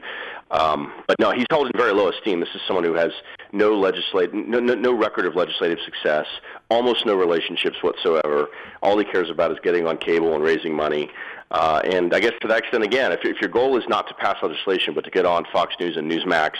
Um, 0.52 0.92
but 1.06 1.18
no, 1.18 1.30
he's 1.30 1.46
held 1.50 1.66
in 1.66 1.72
very 1.74 1.92
low 1.92 2.10
esteem. 2.10 2.40
This 2.40 2.50
is 2.54 2.60
someone 2.66 2.84
who 2.84 2.92
has 2.92 3.10
no 3.52 3.74
legislative, 3.74 4.34
no, 4.34 4.60
no, 4.60 4.74
no 4.74 4.92
record 4.92 5.24
of 5.24 5.34
legislative 5.34 5.78
success, 5.84 6.26
almost 6.70 7.06
no 7.06 7.14
relationships 7.14 7.82
whatsoever. 7.82 8.48
All 8.82 8.98
he 8.98 9.04
cares 9.04 9.30
about 9.30 9.50
is 9.50 9.58
getting 9.62 9.86
on 9.86 9.96
cable 9.96 10.34
and 10.34 10.44
raising 10.44 10.74
money. 10.74 11.10
Uh, 11.50 11.80
and 11.84 12.14
I 12.14 12.20
guess 12.20 12.32
to 12.42 12.48
that 12.48 12.58
extent, 12.58 12.84
again, 12.84 13.12
if, 13.12 13.20
if 13.24 13.40
your 13.40 13.50
goal 13.50 13.78
is 13.78 13.84
not 13.88 14.08
to 14.08 14.14
pass 14.14 14.36
legislation, 14.42 14.94
but 14.94 15.04
to 15.04 15.10
get 15.10 15.24
on 15.24 15.44
Fox 15.52 15.74
News 15.80 15.96
and 15.96 16.10
Newsmax 16.10 16.52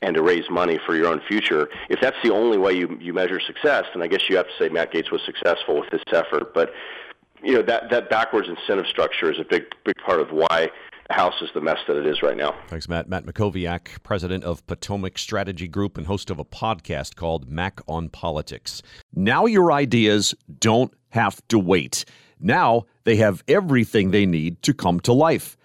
and 0.00 0.14
to 0.16 0.22
raise 0.22 0.48
money 0.50 0.78
for 0.86 0.96
your 0.96 1.08
own 1.08 1.20
future, 1.28 1.68
if 1.90 2.00
that's 2.00 2.16
the 2.22 2.32
only 2.32 2.56
way 2.56 2.72
you, 2.72 2.98
you 3.00 3.12
measure 3.12 3.40
success, 3.40 3.84
then 3.92 4.02
I 4.02 4.06
guess 4.06 4.28
you 4.28 4.36
have 4.36 4.46
to 4.46 4.52
say 4.58 4.70
Matt 4.70 4.92
Gaetz 4.92 5.10
was 5.10 5.20
successful 5.24 5.78
with 5.80 5.90
this 5.90 6.02
effort. 6.12 6.54
But 6.54 6.72
you 7.42 7.54
know 7.54 7.62
that 7.62 7.90
that 7.90 8.08
backwards 8.08 8.48
incentive 8.48 8.86
structure 8.86 9.30
is 9.30 9.38
a 9.38 9.44
big 9.44 9.64
big 9.84 9.96
part 9.96 10.18
of 10.18 10.30
why 10.30 10.70
House 11.10 11.34
is 11.42 11.50
the 11.54 11.60
mess 11.60 11.78
that 11.86 11.96
it 11.96 12.06
is 12.06 12.22
right 12.22 12.36
now. 12.36 12.54
Thanks, 12.68 12.88
Matt. 12.88 13.08
Matt 13.08 13.26
Mackowiak, 13.26 14.02
president 14.02 14.42
of 14.42 14.66
Potomac 14.66 15.18
Strategy 15.18 15.68
Group 15.68 15.98
and 15.98 16.06
host 16.06 16.30
of 16.30 16.38
a 16.38 16.44
podcast 16.44 17.14
called 17.16 17.50
Mack 17.50 17.80
on 17.86 18.08
Politics. 18.08 18.82
Now 19.14 19.46
your 19.46 19.70
ideas 19.70 20.34
don't 20.60 20.92
have 21.10 21.46
to 21.48 21.58
wait. 21.58 22.04
Now 22.40 22.86
they 23.04 23.16
have 23.16 23.44
everything 23.48 24.10
they 24.10 24.26
need 24.26 24.62
to 24.62 24.72
come 24.72 24.98
to 25.00 25.12
life. 25.12 25.56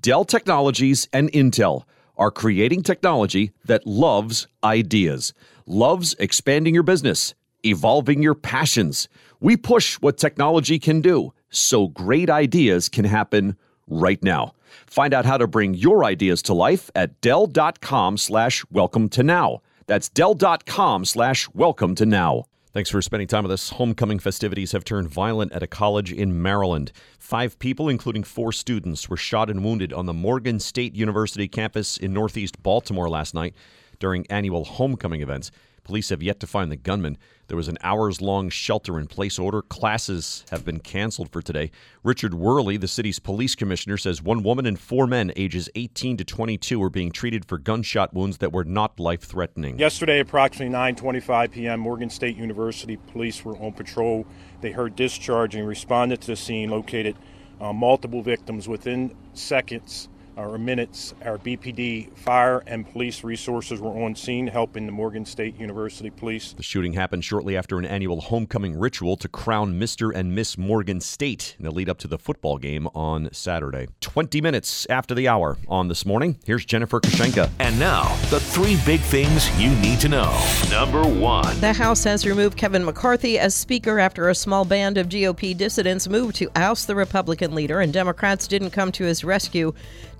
Dell 0.00 0.24
Technologies 0.24 1.08
and 1.12 1.30
Intel 1.32 1.84
are 2.16 2.30
creating 2.30 2.82
technology 2.82 3.52
that 3.64 3.86
loves 3.86 4.48
ideas, 4.64 5.32
loves 5.66 6.14
expanding 6.18 6.74
your 6.74 6.82
business, 6.82 7.34
evolving 7.64 8.22
your 8.22 8.34
passions. 8.34 9.08
We 9.40 9.56
push 9.56 9.94
what 9.96 10.18
technology 10.18 10.78
can 10.78 11.00
do 11.00 11.32
so 11.50 11.88
great 11.88 12.28
ideas 12.28 12.88
can 12.88 13.04
happen 13.04 13.56
right 13.86 14.22
now. 14.22 14.52
Find 14.86 15.14
out 15.14 15.26
how 15.26 15.38
to 15.38 15.46
bring 15.46 15.74
your 15.74 16.04
ideas 16.04 16.42
to 16.42 16.54
life 16.54 16.90
at 16.94 17.20
Dell.com 17.20 18.16
slash 18.16 18.64
welcome 18.70 19.08
to 19.10 19.22
now. 19.22 19.62
That's 19.86 20.08
Dell.com 20.08 21.04
slash 21.04 21.48
welcome 21.54 21.94
to 21.96 22.06
now. 22.06 22.44
Thanks 22.74 22.90
for 22.90 23.00
spending 23.00 23.26
time 23.26 23.44
with 23.44 23.52
us. 23.52 23.70
Homecoming 23.70 24.18
festivities 24.18 24.72
have 24.72 24.84
turned 24.84 25.08
violent 25.08 25.52
at 25.52 25.62
a 25.62 25.66
college 25.66 26.12
in 26.12 26.42
Maryland. 26.42 26.92
Five 27.18 27.58
people, 27.58 27.88
including 27.88 28.22
four 28.22 28.52
students, 28.52 29.08
were 29.08 29.16
shot 29.16 29.48
and 29.48 29.64
wounded 29.64 29.92
on 29.92 30.06
the 30.06 30.12
Morgan 30.12 30.60
State 30.60 30.94
University 30.94 31.48
campus 31.48 31.96
in 31.96 32.12
northeast 32.12 32.62
Baltimore 32.62 33.08
last 33.08 33.34
night 33.34 33.54
during 33.98 34.26
annual 34.30 34.64
homecoming 34.64 35.22
events. 35.22 35.50
Police 35.88 36.10
have 36.10 36.22
yet 36.22 36.38
to 36.40 36.46
find 36.46 36.70
the 36.70 36.76
gunman. 36.76 37.16
There 37.46 37.56
was 37.56 37.66
an 37.66 37.78
hours 37.82 38.20
long 38.20 38.50
shelter 38.50 38.98
in 38.98 39.06
place 39.06 39.38
order. 39.38 39.62
Classes 39.62 40.44
have 40.50 40.62
been 40.62 40.80
canceled 40.80 41.32
for 41.32 41.40
today. 41.40 41.70
Richard 42.04 42.34
Worley, 42.34 42.76
the 42.76 42.86
city's 42.86 43.18
police 43.18 43.54
commissioner, 43.54 43.96
says 43.96 44.20
one 44.20 44.42
woman 44.42 44.66
and 44.66 44.78
four 44.78 45.06
men 45.06 45.32
ages 45.34 45.70
18 45.76 46.18
to 46.18 46.26
22 46.26 46.82
are 46.82 46.90
being 46.90 47.10
treated 47.10 47.46
for 47.46 47.56
gunshot 47.56 48.12
wounds 48.12 48.36
that 48.36 48.52
were 48.52 48.64
not 48.64 49.00
life 49.00 49.22
threatening. 49.22 49.78
Yesterday, 49.78 50.20
approximately 50.20 50.74
9:25 50.74 51.52
p.m., 51.52 51.80
Morgan 51.80 52.10
State 52.10 52.36
University 52.36 52.98
police 52.98 53.42
were 53.42 53.56
on 53.56 53.72
patrol. 53.72 54.26
They 54.60 54.72
heard 54.72 54.94
discharge 54.94 55.54
and 55.54 55.66
responded 55.66 56.20
to 56.20 56.26
the 56.26 56.36
scene, 56.36 56.68
located 56.68 57.16
uh, 57.62 57.72
multiple 57.72 58.20
victims 58.20 58.68
within 58.68 59.16
seconds 59.32 60.10
or 60.38 60.56
minutes, 60.56 61.14
our 61.24 61.36
BPD 61.36 62.16
fire 62.16 62.62
and 62.66 62.88
police 62.90 63.24
resources 63.24 63.80
were 63.80 63.90
on 64.04 64.14
scene 64.14 64.46
helping 64.46 64.86
the 64.86 64.92
Morgan 64.92 65.24
State 65.24 65.58
University 65.58 66.10
Police. 66.10 66.52
The 66.52 66.62
shooting 66.62 66.92
happened 66.92 67.24
shortly 67.24 67.56
after 67.56 67.78
an 67.78 67.84
annual 67.84 68.20
homecoming 68.20 68.78
ritual 68.78 69.16
to 69.16 69.28
crown 69.28 69.78
Mr. 69.78 70.14
and 70.14 70.34
Miss 70.34 70.56
Morgan 70.56 71.00
State 71.00 71.56
in 71.58 71.64
the 71.64 71.70
lead 71.70 71.88
up 71.88 71.98
to 71.98 72.08
the 72.08 72.18
football 72.18 72.58
game 72.58 72.86
on 72.94 73.28
Saturday. 73.32 73.88
20 74.00 74.40
minutes 74.40 74.86
after 74.88 75.14
the 75.14 75.26
hour 75.26 75.58
on 75.68 75.88
this 75.88 76.06
morning, 76.06 76.38
here's 76.44 76.64
Jennifer 76.64 77.00
Kushinka. 77.00 77.50
And 77.58 77.78
now, 77.78 78.04
the 78.30 78.40
three 78.40 78.78
big 78.86 79.00
things 79.00 79.50
you 79.60 79.70
need 79.76 79.98
to 80.00 80.08
know. 80.08 80.40
Number 80.70 81.02
one 81.02 81.58
The 81.60 81.72
House 81.72 82.04
has 82.04 82.24
removed 82.24 82.56
Kevin 82.56 82.84
McCarthy 82.84 83.38
as 83.38 83.54
Speaker 83.54 83.98
after 83.98 84.28
a 84.28 84.34
small 84.34 84.64
band 84.64 84.98
of 84.98 85.08
GOP 85.08 85.56
dissidents 85.56 86.08
moved 86.08 86.36
to 86.36 86.50
oust 86.54 86.86
the 86.86 86.94
Republican 86.94 87.54
leader, 87.54 87.80
and 87.80 87.92
Democrats 87.92 88.46
didn't 88.46 88.70
come 88.70 88.92
to 88.92 89.04
his 89.04 89.24
rescue 89.24 89.72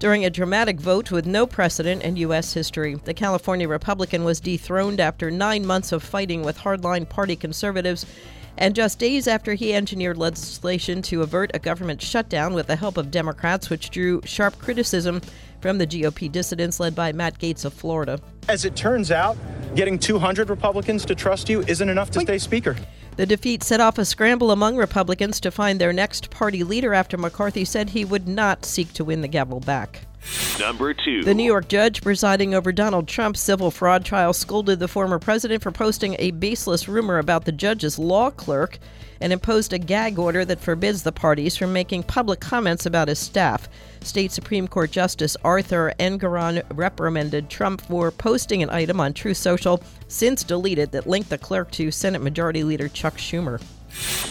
during 0.09 0.25
a 0.25 0.31
dramatic 0.31 0.81
vote 0.81 1.11
with 1.11 1.27
no 1.27 1.47
precedent 1.47 2.03
in 2.03 2.17
U.S. 2.17 2.55
history. 2.55 2.95
The 2.95 3.13
California 3.13 3.69
Republican 3.69 4.25
was 4.25 4.41
dethroned 4.41 5.01
after 5.01 5.31
nine 5.31 5.67
months 5.67 5.93
of 5.93 6.03
fighting 6.03 6.43
with 6.43 6.57
hardline 6.57 7.07
party 7.07 7.37
conservatives. 7.37 8.07
And 8.57 8.75
just 8.75 8.99
days 8.99 9.29
after 9.29 9.53
he 9.53 9.75
engineered 9.75 10.17
legislation 10.17 11.03
to 11.03 11.21
avert 11.21 11.51
a 11.53 11.59
government 11.59 12.01
shutdown 12.01 12.55
with 12.55 12.69
the 12.69 12.77
help 12.77 12.97
of 12.97 13.11
Democrats, 13.11 13.69
which 13.69 13.91
drew 13.91 14.23
sharp 14.25 14.59
criticism 14.59 15.21
from 15.61 15.77
the 15.77 15.87
GOP 15.87 16.33
dissidents 16.33 16.81
led 16.81 16.95
by 16.95 17.13
Matt 17.13 17.39
Gaetz 17.39 17.67
of 17.67 17.75
Florida. 17.75 18.19
As 18.49 18.65
it 18.65 18.75
turns 18.75 19.11
out, 19.11 19.37
getting 19.75 19.99
200 19.99 20.49
Republicans 20.49 21.05
to 21.05 21.15
trust 21.15 21.51
you 21.51 21.61
isn't 21.65 21.91
enough 21.91 22.11
to 22.13 22.21
stay 22.21 22.39
Speaker. 22.39 22.77
The 23.19 23.27
defeat 23.27 23.65
set 23.65 23.81
off 23.81 23.99
a 23.99 24.05
scramble 24.05 24.53
among 24.53 24.77
Republicans 24.77 25.41
to 25.41 25.51
find 25.51 25.81
their 25.81 25.93
next 25.93 26.31
party 26.31 26.63
leader 26.63 26.95
after 26.95 27.17
McCarthy 27.17 27.65
said 27.65 27.91
he 27.91 28.05
would 28.05 28.29
not 28.29 28.65
seek 28.65 28.93
to 28.93 29.03
win 29.03 29.23
the 29.23 29.27
gavel 29.27 29.59
back. 29.59 30.03
Number 30.61 30.95
two. 30.95 31.25
The 31.25 31.35
New 31.35 31.43
York 31.43 31.67
judge 31.67 32.01
presiding 32.01 32.55
over 32.55 32.71
Donald 32.71 33.09
Trump's 33.09 33.41
civil 33.41 33.73
fraud 33.73 34.05
trial 34.05 34.33
scolded 34.33 34.79
the 34.79 34.87
former 34.87 35.19
president 35.19 35.65
for 35.65 35.73
posting 35.73 36.15
a 36.21 36.31
baseless 36.31 36.87
rumor 36.87 37.19
about 37.19 37.45
the 37.45 37.51
judge's 37.51 37.99
law 37.99 38.31
clerk 38.31 38.79
and 39.21 39.33
imposed 39.33 39.73
a 39.73 39.79
gag 39.79 40.19
order 40.19 40.45
that 40.45 40.61
forbids 40.61 41.03
the 41.03 41.13
parties 41.13 41.57
from 41.57 41.73
making 41.73 42.03
public 42.03 42.41
comments 42.41 42.87
about 42.87 43.09
his 43.09 43.19
staff. 43.19 43.69
State 44.01 44.33
Supreme 44.33 44.69
Court 44.69 44.91
Justice 44.91 45.37
Arthur 45.45 45.93
Engoron 45.99 46.63
reprimanded 46.75 47.51
Trump 47.51 47.81
for 47.81 48.11
posting 48.11 48.63
an 48.63 48.71
item 48.71 49.01
on 49.01 49.13
Truth 49.13 49.39
Social, 49.39 49.83
since 50.07 50.45
deleted, 50.45 50.93
that 50.93 51.07
linked 51.07 51.31
the 51.31 51.39
clerk 51.39 51.71
to 51.73 51.91
Senate 51.91 52.23
Majority 52.23 52.65
Leader 52.65 52.89
Chuck 52.89 53.17
Schumer. 53.17 53.61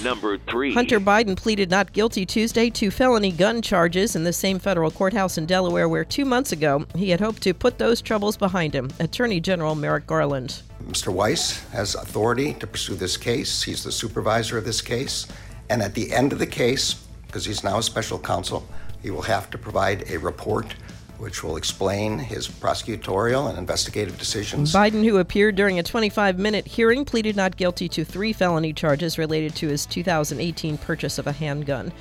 Number 0.03 0.37
three. 0.37 0.73
Hunter 0.73 0.99
Biden 0.99 1.35
pleaded 1.35 1.69
not 1.69 1.93
guilty 1.93 2.25
Tuesday 2.25 2.69
to 2.71 2.91
felony 2.91 3.31
gun 3.31 3.61
charges 3.61 4.15
in 4.15 4.23
the 4.23 4.33
same 4.33 4.59
federal 4.59 4.91
courthouse 4.91 5.37
in 5.37 5.45
Delaware 5.45 5.89
where 5.89 6.05
two 6.05 6.25
months 6.25 6.51
ago 6.51 6.85
he 6.95 7.09
had 7.09 7.19
hoped 7.19 7.41
to 7.43 7.53
put 7.53 7.77
those 7.77 8.01
troubles 8.01 8.37
behind 8.37 8.73
him. 8.73 8.91
Attorney 8.99 9.39
General 9.39 9.75
Merrick 9.75 10.07
Garland. 10.07 10.61
Mr. 10.87 11.11
Weiss 11.11 11.63
has 11.69 11.95
authority 11.95 12.53
to 12.55 12.67
pursue 12.67 12.95
this 12.95 13.17
case. 13.17 13.63
He's 13.63 13.83
the 13.83 13.91
supervisor 13.91 14.57
of 14.57 14.65
this 14.65 14.81
case. 14.81 15.27
And 15.69 15.81
at 15.81 15.93
the 15.93 16.13
end 16.13 16.31
of 16.31 16.39
the 16.39 16.47
case, 16.47 16.93
because 17.25 17.45
he's 17.45 17.63
now 17.63 17.79
a 17.79 17.83
special 17.83 18.19
counsel, 18.19 18.67
he 19.01 19.11
will 19.11 19.23
have 19.23 19.49
to 19.49 19.57
provide 19.57 20.09
a 20.09 20.17
report 20.17 20.75
which 21.17 21.43
will 21.43 21.57
explain 21.57 22.19
his 22.19 22.47
prosecutorial 22.47 23.49
and 23.49 23.57
investigative 23.57 24.17
decisions. 24.17 24.73
Biden, 24.73 25.03
who 25.03 25.17
appeared 25.17 25.55
during 25.55 25.79
a 25.79 25.83
25 25.83 26.37
minute 26.37 26.67
hearing, 26.67 27.05
pleaded 27.05 27.35
not 27.35 27.57
guilty 27.57 27.89
to 27.89 28.05
three 28.05 28.33
felony 28.33 28.73
charges 28.73 29.17
related 29.17 29.55
to 29.55 29.67
his 29.67 29.85
2018 29.85 30.77
purchase 30.77 31.17
of 31.17 31.27
a 31.27 31.31
handgun. 31.31 31.91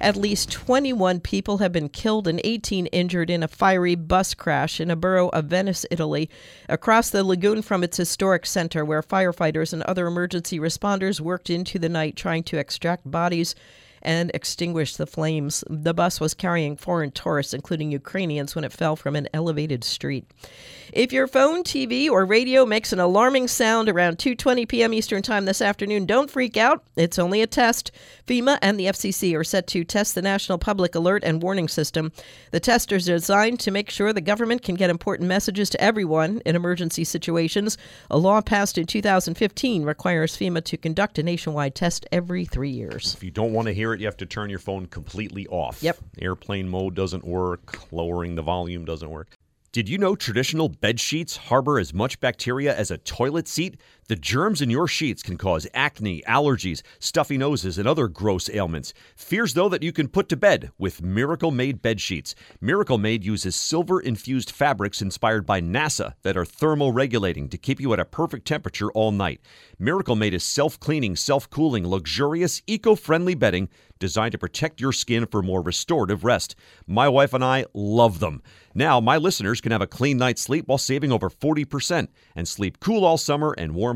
At 0.00 0.16
least 0.16 0.50
21 0.50 1.20
people 1.20 1.58
have 1.58 1.72
been 1.72 1.88
killed 1.88 2.28
and 2.28 2.40
18 2.44 2.86
injured 2.86 3.30
in 3.30 3.42
a 3.42 3.48
fiery 3.48 3.94
bus 3.94 4.34
crash 4.34 4.78
in 4.78 4.90
a 4.90 4.96
borough 4.96 5.28
of 5.30 5.46
Venice, 5.46 5.86
Italy, 5.90 6.28
across 6.68 7.08
the 7.08 7.24
lagoon 7.24 7.62
from 7.62 7.82
its 7.82 7.96
historic 7.96 8.44
center, 8.44 8.84
where 8.84 9.02
firefighters 9.02 9.72
and 9.72 9.82
other 9.84 10.06
emergency 10.06 10.58
responders 10.58 11.18
worked 11.18 11.48
into 11.48 11.78
the 11.78 11.88
night 11.88 12.14
trying 12.14 12.42
to 12.44 12.58
extract 12.58 13.10
bodies 13.10 13.54
and 14.02 14.30
extinguish 14.34 14.96
the 14.96 15.06
flames. 15.06 15.64
The 15.68 15.94
bus 15.94 16.20
was 16.20 16.34
carrying 16.34 16.76
foreign 16.76 17.10
tourists, 17.10 17.54
including 17.54 17.90
Ukrainians, 17.90 18.54
when 18.54 18.64
it 18.64 18.72
fell 18.72 18.96
from 18.96 19.16
an 19.16 19.28
elevated 19.32 19.84
street. 19.84 20.30
If 20.92 21.12
your 21.12 21.26
phone, 21.26 21.64
TV, 21.64 22.08
or 22.08 22.24
radio 22.24 22.64
makes 22.64 22.92
an 22.92 23.00
alarming 23.00 23.48
sound 23.48 23.88
around 23.88 24.18
2:20 24.18 24.68
p.m. 24.68 24.94
Eastern 24.94 25.20
Time 25.22 25.44
this 25.44 25.60
afternoon, 25.60 26.06
don't 26.06 26.30
freak 26.30 26.56
out. 26.56 26.84
It's 26.94 27.18
only 27.18 27.42
a 27.42 27.46
test. 27.46 27.90
FEMA 28.26 28.58
and 28.62 28.78
the 28.78 28.86
FCC 28.86 29.36
are 29.36 29.44
set 29.44 29.66
to 29.68 29.82
test 29.82 30.14
the 30.14 30.22
National 30.22 30.58
Public 30.58 30.94
Alert 30.94 31.24
and 31.24 31.42
Warning 31.42 31.68
System. 31.68 32.12
The 32.52 32.60
test 32.60 32.92
is 32.92 33.06
designed 33.06 33.58
to 33.60 33.72
make 33.72 33.90
sure 33.90 34.12
the 34.12 34.20
government 34.20 34.62
can 34.62 34.76
get 34.76 34.90
important 34.90 35.28
messages 35.28 35.68
to 35.70 35.80
everyone 35.80 36.40
in 36.46 36.54
emergency 36.54 37.02
situations. 37.02 37.76
A 38.10 38.18
law 38.18 38.40
passed 38.40 38.78
in 38.78 38.86
2015 38.86 39.82
requires 39.82 40.36
FEMA 40.36 40.62
to 40.64 40.76
conduct 40.76 41.18
a 41.18 41.22
nationwide 41.22 41.74
test 41.74 42.06
every 42.12 42.44
3 42.44 42.70
years. 42.70 43.14
If 43.14 43.24
you 43.24 43.32
don't 43.32 43.52
want 43.52 43.66
to 43.66 43.74
hear 43.74 43.85
it, 43.92 44.00
you 44.00 44.06
have 44.06 44.16
to 44.18 44.26
turn 44.26 44.50
your 44.50 44.58
phone 44.58 44.86
completely 44.86 45.46
off. 45.48 45.82
Yep. 45.82 45.98
Airplane 46.20 46.68
mode 46.68 46.94
doesn't 46.94 47.24
work, 47.24 47.92
lowering 47.92 48.34
the 48.34 48.42
volume 48.42 48.84
doesn't 48.84 49.10
work. 49.10 49.28
Did 49.72 49.88
you 49.90 49.98
know 49.98 50.16
traditional 50.16 50.70
bed 50.70 50.98
sheets 50.98 51.36
harbor 51.36 51.78
as 51.78 51.92
much 51.92 52.18
bacteria 52.18 52.74
as 52.74 52.90
a 52.90 52.96
toilet 52.96 53.46
seat? 53.46 53.78
The 54.08 54.14
germs 54.14 54.62
in 54.62 54.70
your 54.70 54.86
sheets 54.86 55.20
can 55.20 55.36
cause 55.36 55.66
acne, 55.74 56.22
allergies, 56.28 56.82
stuffy 57.00 57.36
noses, 57.36 57.76
and 57.76 57.88
other 57.88 58.06
gross 58.06 58.48
ailments. 58.48 58.94
Fears, 59.16 59.54
though, 59.54 59.68
that 59.68 59.82
you 59.82 59.92
can 59.92 60.06
put 60.06 60.28
to 60.28 60.36
bed 60.36 60.70
with 60.78 61.02
Miracle 61.02 61.50
Made 61.50 61.82
bed 61.82 62.00
sheets. 62.00 62.36
Miracle 62.60 62.98
Made 62.98 63.24
uses 63.24 63.56
silver 63.56 63.98
infused 63.98 64.52
fabrics 64.52 65.02
inspired 65.02 65.44
by 65.44 65.60
NASA 65.60 66.14
that 66.22 66.36
are 66.36 66.44
thermoregulating 66.44 67.50
to 67.50 67.58
keep 67.58 67.80
you 67.80 67.92
at 67.92 67.98
a 67.98 68.04
perfect 68.04 68.46
temperature 68.46 68.92
all 68.92 69.10
night. 69.10 69.40
Miracle 69.76 70.14
Made 70.14 70.34
is 70.34 70.44
self 70.44 70.78
cleaning, 70.78 71.16
self 71.16 71.50
cooling, 71.50 71.84
luxurious, 71.84 72.62
eco 72.68 72.94
friendly 72.94 73.34
bedding 73.34 73.68
designed 73.98 74.32
to 74.32 74.38
protect 74.38 74.80
your 74.80 74.92
skin 74.92 75.26
for 75.26 75.42
more 75.42 75.62
restorative 75.62 76.24
rest. 76.24 76.54
My 76.86 77.08
wife 77.08 77.32
and 77.32 77.44
I 77.44 77.64
love 77.74 78.20
them. 78.20 78.42
Now, 78.74 79.00
my 79.00 79.16
listeners 79.16 79.60
can 79.60 79.72
have 79.72 79.80
a 79.80 79.86
clean 79.86 80.18
night's 80.18 80.42
sleep 80.42 80.68
while 80.68 80.78
saving 80.78 81.12
over 81.12 81.30
40% 81.30 82.08
and 82.34 82.46
sleep 82.46 82.78
cool 82.80 83.04
all 83.04 83.16
summer 83.16 83.54
and 83.56 83.74
warm 83.74 83.95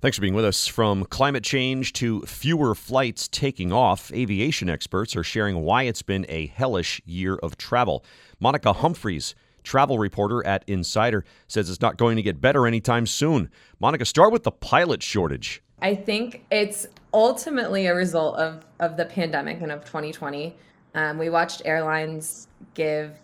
Thanks 0.00 0.16
for 0.16 0.20
being 0.20 0.34
with 0.34 0.44
us. 0.44 0.68
From 0.68 1.04
climate 1.06 1.42
change 1.42 1.92
to 1.94 2.20
fewer 2.20 2.76
flights 2.76 3.26
taking 3.26 3.72
off, 3.72 4.12
aviation 4.12 4.70
experts 4.70 5.16
are 5.16 5.24
sharing 5.24 5.62
why 5.62 5.82
it's 5.82 6.02
been 6.02 6.24
a 6.28 6.46
hellish 6.46 7.02
year 7.04 7.34
of 7.34 7.58
travel. 7.58 8.04
Monica 8.38 8.74
Humphries, 8.74 9.34
travel 9.64 9.98
reporter 9.98 10.46
at 10.46 10.62
Insider, 10.68 11.24
says 11.48 11.68
it's 11.68 11.80
not 11.80 11.96
going 11.96 12.14
to 12.14 12.22
get 12.22 12.40
better 12.40 12.64
anytime 12.64 13.06
soon. 13.06 13.50
Monica, 13.80 14.04
start 14.04 14.32
with 14.32 14.44
the 14.44 14.52
pilot 14.52 15.02
shortage. 15.02 15.64
I 15.82 15.96
think 15.96 16.44
it's 16.52 16.86
ultimately 17.12 17.86
a 17.86 17.94
result 17.96 18.36
of, 18.36 18.64
of 18.78 18.96
the 18.96 19.04
pandemic 19.04 19.60
and 19.60 19.72
of 19.72 19.84
2020. 19.84 20.54
Um, 20.94 21.18
we 21.18 21.28
watched 21.28 21.62
airlines 21.64 22.46
give 22.74 23.18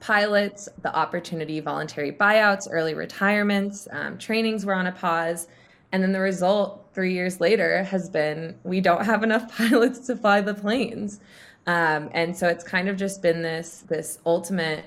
pilots 0.00 0.68
the 0.82 0.94
opportunity, 0.94 1.60
voluntary 1.60 2.12
buyouts, 2.12 2.68
early 2.70 2.92
retirements, 2.92 3.88
um, 3.90 4.18
trainings 4.18 4.66
were 4.66 4.74
on 4.74 4.86
a 4.86 4.92
pause. 4.92 5.48
And 5.92 6.02
then 6.02 6.12
the 6.12 6.20
result 6.20 6.88
three 6.94 7.12
years 7.14 7.40
later 7.40 7.82
has 7.84 8.08
been 8.08 8.56
we 8.64 8.80
don't 8.80 9.04
have 9.04 9.22
enough 9.22 9.50
pilots 9.56 10.06
to 10.06 10.16
fly 10.16 10.40
the 10.40 10.54
planes. 10.54 11.20
Um, 11.66 12.10
and 12.12 12.36
so 12.36 12.48
it's 12.48 12.64
kind 12.64 12.88
of 12.88 12.96
just 12.96 13.22
been 13.22 13.42
this 13.42 13.84
this 13.88 14.18
ultimate 14.24 14.84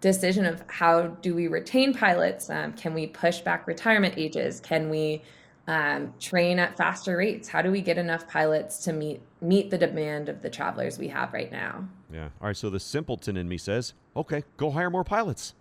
decision 0.00 0.44
of 0.44 0.62
how 0.66 1.06
do 1.06 1.34
we 1.34 1.46
retain 1.46 1.94
pilots? 1.94 2.50
Um, 2.50 2.72
can 2.72 2.92
we 2.92 3.06
push 3.06 3.40
back 3.40 3.66
retirement 3.66 4.14
ages? 4.16 4.60
Can 4.60 4.90
we 4.90 5.22
um, 5.68 6.12
train 6.18 6.58
at 6.58 6.76
faster 6.76 7.16
rates? 7.16 7.48
How 7.48 7.62
do 7.62 7.70
we 7.70 7.80
get 7.80 7.96
enough 7.98 8.28
pilots 8.28 8.78
to 8.84 8.92
meet 8.92 9.22
meet 9.40 9.70
the 9.70 9.78
demand 9.78 10.28
of 10.28 10.42
the 10.42 10.50
travelers 10.50 10.98
we 10.98 11.08
have 11.08 11.32
right 11.32 11.50
now? 11.50 11.84
Yeah. 12.12 12.28
All 12.40 12.48
right. 12.48 12.56
So 12.56 12.68
the 12.68 12.80
simpleton 12.80 13.36
in 13.36 13.48
me 13.48 13.58
says, 13.58 13.94
okay, 14.16 14.44
go 14.56 14.70
hire 14.70 14.90
more 14.90 15.04
pilots. 15.04 15.54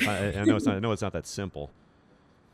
I, 0.00 0.32
I 0.32 0.44
know 0.44 0.56
it's 0.56 0.66
not. 0.66 0.76
I 0.76 0.80
know 0.80 0.92
it's 0.92 1.02
not 1.02 1.12
that 1.12 1.26
simple. 1.26 1.70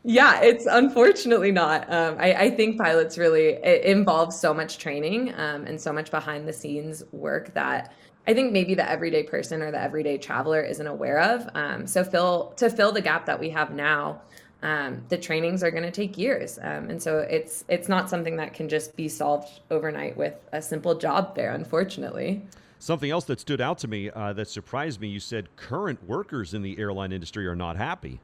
Yeah, 0.03 0.41
it's 0.41 0.65
unfortunately 0.65 1.51
not. 1.51 1.91
Um, 1.91 2.15
I, 2.17 2.33
I, 2.33 2.49
think 2.49 2.79
pilots 2.79 3.19
really 3.19 3.49
it 3.49 3.83
involves 3.83 4.39
so 4.39 4.51
much 4.51 4.79
training 4.79 5.31
um, 5.35 5.65
and 5.65 5.79
so 5.79 5.93
much 5.93 6.09
behind 6.09 6.47
the 6.47 6.53
scenes 6.53 7.03
work 7.11 7.53
that 7.53 7.93
I 8.25 8.33
think 8.33 8.51
maybe 8.51 8.73
the 8.73 8.89
everyday 8.89 9.23
person 9.23 9.61
or 9.61 9.71
the 9.71 9.79
everyday 9.79 10.17
traveler 10.17 10.61
isn't 10.61 10.87
aware 10.87 11.19
of. 11.19 11.47
Um, 11.53 11.85
so 11.85 12.03
fill 12.03 12.53
to 12.57 12.69
fill 12.69 12.91
the 12.91 13.01
gap 13.01 13.27
that 13.27 13.39
we 13.39 13.51
have 13.51 13.73
now, 13.73 14.21
um, 14.63 15.03
the 15.09 15.17
trainings 15.17 15.63
are 15.63 15.71
going 15.71 15.83
to 15.83 15.91
take 15.91 16.17
years, 16.17 16.57
um, 16.61 16.89
and 16.89 17.01
so 17.01 17.19
it's 17.19 17.63
it's 17.67 17.89
not 17.89 18.09
something 18.09 18.37
that 18.37 18.53
can 18.53 18.69
just 18.69 18.95
be 18.95 19.07
solved 19.07 19.61
overnight 19.69 20.17
with 20.17 20.35
a 20.51 20.61
simple 20.61 20.95
job 20.95 21.35
fair, 21.35 21.53
unfortunately. 21.53 22.43
Something 22.79 23.11
else 23.11 23.25
that 23.25 23.39
stood 23.39 23.61
out 23.61 23.77
to 23.79 23.87
me 23.87 24.09
uh, 24.09 24.33
that 24.33 24.47
surprised 24.49 24.99
me. 24.99 25.07
You 25.07 25.19
said 25.19 25.55
current 25.55 26.03
workers 26.07 26.55
in 26.55 26.63
the 26.63 26.79
airline 26.79 27.11
industry 27.11 27.45
are 27.45 27.55
not 27.55 27.77
happy. 27.77 28.19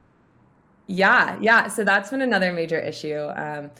Yeah, 0.88 1.38
yeah. 1.40 1.68
So 1.68 1.84
that's 1.84 2.10
been 2.10 2.22
another 2.22 2.52
major 2.52 2.78
issue. 2.78 3.28
Um, 3.36 3.70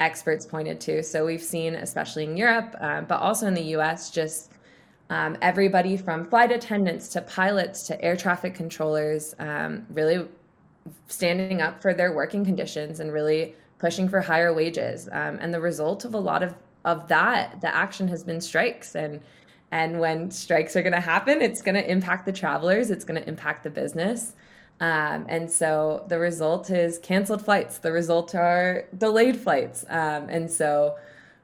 experts 0.00 0.44
pointed 0.44 0.80
to. 0.80 1.02
So 1.02 1.24
we've 1.24 1.42
seen, 1.42 1.74
especially 1.76 2.24
in 2.24 2.36
Europe, 2.36 2.74
um, 2.80 3.04
but 3.04 3.20
also 3.20 3.46
in 3.46 3.54
the 3.54 3.62
U.S., 3.62 4.10
just 4.10 4.50
um, 5.10 5.36
everybody 5.42 5.96
from 5.96 6.24
flight 6.24 6.50
attendants 6.50 7.08
to 7.08 7.20
pilots 7.20 7.86
to 7.86 8.02
air 8.02 8.16
traffic 8.16 8.54
controllers 8.54 9.34
um, 9.38 9.86
really 9.90 10.26
standing 11.06 11.60
up 11.60 11.80
for 11.80 11.94
their 11.94 12.12
working 12.12 12.44
conditions 12.44 12.98
and 12.98 13.12
really 13.12 13.54
pushing 13.78 14.08
for 14.08 14.20
higher 14.20 14.52
wages. 14.52 15.08
Um, 15.12 15.38
and 15.40 15.52
the 15.52 15.60
result 15.60 16.04
of 16.04 16.14
a 16.14 16.18
lot 16.18 16.42
of 16.42 16.54
of 16.84 17.08
that, 17.08 17.62
the 17.62 17.74
action 17.74 18.08
has 18.08 18.22
been 18.24 18.40
strikes. 18.40 18.94
And 18.94 19.20
and 19.70 19.98
when 19.98 20.30
strikes 20.30 20.76
are 20.76 20.82
going 20.82 20.92
to 20.92 21.00
happen, 21.00 21.42
it's 21.42 21.62
going 21.62 21.74
to 21.74 21.90
impact 21.90 22.26
the 22.26 22.32
travelers. 22.32 22.90
It's 22.90 23.04
going 23.04 23.20
to 23.20 23.28
impact 23.28 23.64
the 23.64 23.70
business. 23.70 24.34
Um, 24.80 25.26
and 25.28 25.50
so 25.50 26.04
the 26.08 26.18
result 26.18 26.70
is 26.70 26.98
canceled 26.98 27.44
flights. 27.44 27.78
The 27.78 27.92
result 27.92 28.34
are 28.34 28.84
delayed 28.98 29.36
flights. 29.36 29.84
Um, 29.88 30.28
and 30.28 30.50
so 30.50 30.96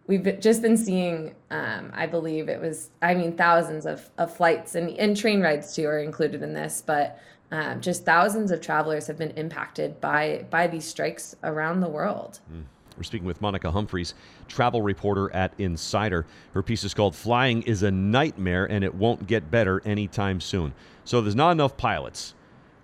we've 0.07 0.41
just 0.41 0.63
been 0.63 0.77
seeing, 0.77 1.35
um, 1.51 1.93
I 1.95 2.07
believe 2.07 2.49
it 2.49 2.61
was, 2.61 2.91
I 3.01 3.15
mean, 3.15 3.37
thousands 3.37 3.87
of, 3.87 4.11
of 4.19 4.35
flights 4.35 4.75
and, 4.75 4.91
and 4.99 5.17
train 5.17 5.41
rides 5.41 5.75
too 5.75 5.87
are 5.87 6.01
included 6.01 6.43
in 6.43 6.53
this, 6.53 6.83
but 6.85 7.21
um, 7.53 7.81
just 7.81 8.05
thousands 8.05 8.51
of 8.51 8.61
travelers 8.61 9.07
have 9.07 9.19
been 9.19 9.33
impacted 9.33 10.01
by 10.01 10.47
by 10.51 10.67
these 10.69 10.85
strikes 10.85 11.35
around 11.43 11.81
the 11.81 11.89
world. 11.89 12.39
Mm. 12.53 12.63
We're 12.97 13.05
speaking 13.05 13.27
with 13.27 13.41
Monica 13.41 13.71
Humphries, 13.71 14.15
travel 14.47 14.83
reporter 14.83 15.33
at 15.35 15.53
Insider. 15.59 16.27
Her 16.53 16.63
piece 16.63 16.85
is 16.85 16.93
called 16.93 17.17
Flying 17.17 17.63
is 17.63 17.83
a 17.83 17.91
Nightmare 17.91 18.67
and 18.67 18.85
It 18.85 18.95
Won't 18.95 19.27
Get 19.27 19.51
Better 19.51 19.81
Anytime 19.87 20.41
Soon. 20.41 20.75
So 21.05 21.23
there's 21.23 21.35
not 21.35 21.53
enough 21.53 21.77
pilots. 21.79 22.35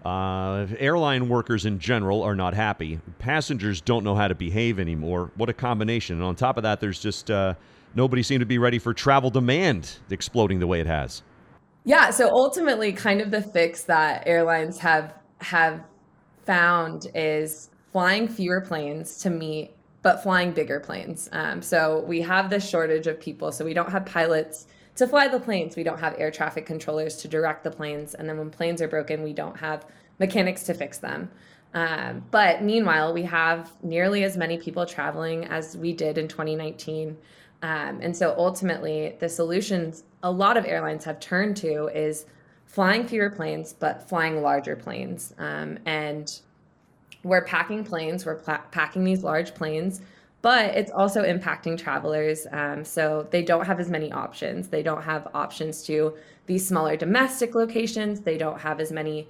Uh, 0.06 0.68
airline 0.78 1.28
workers 1.28 1.66
in 1.66 1.80
general 1.80 2.22
are 2.22 2.36
not 2.36 2.54
happy. 2.54 3.00
Passengers 3.18 3.80
don't 3.80 4.04
know 4.04 4.14
how 4.14 4.28
to 4.28 4.36
behave 4.36 4.78
anymore. 4.78 5.32
What 5.34 5.48
a 5.48 5.52
combination. 5.52 6.14
And 6.14 6.24
on 6.24 6.36
top 6.36 6.56
of 6.56 6.62
that, 6.62 6.78
there's 6.78 7.00
just 7.00 7.28
uh, 7.28 7.54
nobody 7.96 8.22
seemed 8.22 8.38
to 8.38 8.46
be 8.46 8.58
ready 8.58 8.78
for 8.78 8.94
travel 8.94 9.30
demand 9.30 9.96
exploding 10.10 10.60
the 10.60 10.66
way 10.68 10.78
it 10.78 10.86
has. 10.86 11.22
Yeah. 11.82 12.10
So 12.10 12.30
ultimately, 12.30 12.92
kind 12.92 13.20
of 13.20 13.32
the 13.32 13.42
fix 13.42 13.82
that 13.84 14.22
airlines 14.28 14.78
have 14.78 15.12
have 15.40 15.82
found 16.44 17.08
is 17.12 17.70
flying 17.90 18.28
fewer 18.28 18.60
planes 18.60 19.18
to 19.18 19.30
meet, 19.30 19.74
but 20.02 20.22
flying 20.22 20.52
bigger 20.52 20.78
planes. 20.78 21.28
Um, 21.32 21.60
so 21.60 22.04
we 22.06 22.20
have 22.20 22.48
this 22.48 22.68
shortage 22.68 23.08
of 23.08 23.18
people. 23.18 23.50
So 23.50 23.64
we 23.64 23.74
don't 23.74 23.90
have 23.90 24.06
pilots 24.06 24.68
to 24.96 25.06
fly 25.06 25.28
the 25.28 25.40
planes, 25.40 25.76
we 25.76 25.82
don't 25.82 26.00
have 26.00 26.14
air 26.18 26.30
traffic 26.30 26.66
controllers 26.66 27.16
to 27.18 27.28
direct 27.28 27.64
the 27.64 27.70
planes. 27.70 28.14
And 28.14 28.28
then 28.28 28.38
when 28.38 28.50
planes 28.50 28.82
are 28.82 28.88
broken, 28.88 29.22
we 29.22 29.32
don't 29.32 29.56
have 29.58 29.86
mechanics 30.18 30.62
to 30.64 30.74
fix 30.74 30.98
them. 30.98 31.30
Um, 31.74 32.24
but 32.30 32.62
meanwhile, 32.62 33.12
we 33.12 33.22
have 33.24 33.70
nearly 33.82 34.24
as 34.24 34.36
many 34.36 34.56
people 34.56 34.86
traveling 34.86 35.44
as 35.44 35.76
we 35.76 35.92
did 35.92 36.16
in 36.16 36.28
2019. 36.28 37.16
Um, 37.62 38.00
and 38.00 38.16
so 38.16 38.34
ultimately, 38.38 39.16
the 39.20 39.28
solutions 39.28 40.04
a 40.22 40.30
lot 40.30 40.56
of 40.56 40.64
airlines 40.64 41.04
have 41.04 41.20
turned 41.20 41.56
to 41.58 41.88
is 41.88 42.26
flying 42.64 43.06
fewer 43.06 43.30
planes, 43.30 43.74
but 43.74 44.08
flying 44.08 44.42
larger 44.42 44.76
planes. 44.76 45.34
Um, 45.38 45.78
and 45.84 46.40
we're 47.22 47.44
packing 47.44 47.84
planes, 47.84 48.24
we're 48.24 48.36
packing 48.36 49.04
these 49.04 49.22
large 49.22 49.54
planes 49.54 50.00
but 50.46 50.76
it's 50.76 50.92
also 50.92 51.24
impacting 51.24 51.76
travelers. 51.76 52.46
Um, 52.52 52.84
so 52.84 53.26
they 53.32 53.42
don't 53.42 53.66
have 53.66 53.80
as 53.80 53.90
many 53.90 54.12
options. 54.12 54.68
They 54.68 54.84
don't 54.84 55.02
have 55.02 55.26
options 55.34 55.82
to 55.86 56.14
these 56.46 56.64
smaller 56.64 56.96
domestic 56.96 57.56
locations. 57.56 58.20
They 58.20 58.38
don't 58.38 58.60
have 58.60 58.78
as 58.78 58.92
many 58.92 59.26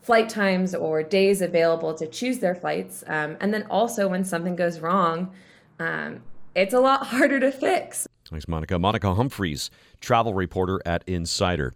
flight 0.00 0.30
times 0.30 0.74
or 0.74 1.02
days 1.02 1.42
available 1.42 1.92
to 1.92 2.06
choose 2.06 2.38
their 2.38 2.54
flights. 2.54 3.04
Um, 3.06 3.36
and 3.42 3.52
then 3.52 3.66
also, 3.68 4.08
when 4.08 4.24
something 4.24 4.56
goes 4.56 4.80
wrong, 4.80 5.34
um, 5.80 6.22
it's 6.54 6.72
a 6.72 6.80
lot 6.80 7.06
harder 7.08 7.38
to 7.40 7.52
fix. 7.52 8.08
Thanks, 8.30 8.48
Monica. 8.48 8.78
Monica 8.78 9.14
Humphries, 9.14 9.68
travel 10.00 10.32
reporter 10.32 10.80
at 10.86 11.04
Insider. 11.06 11.74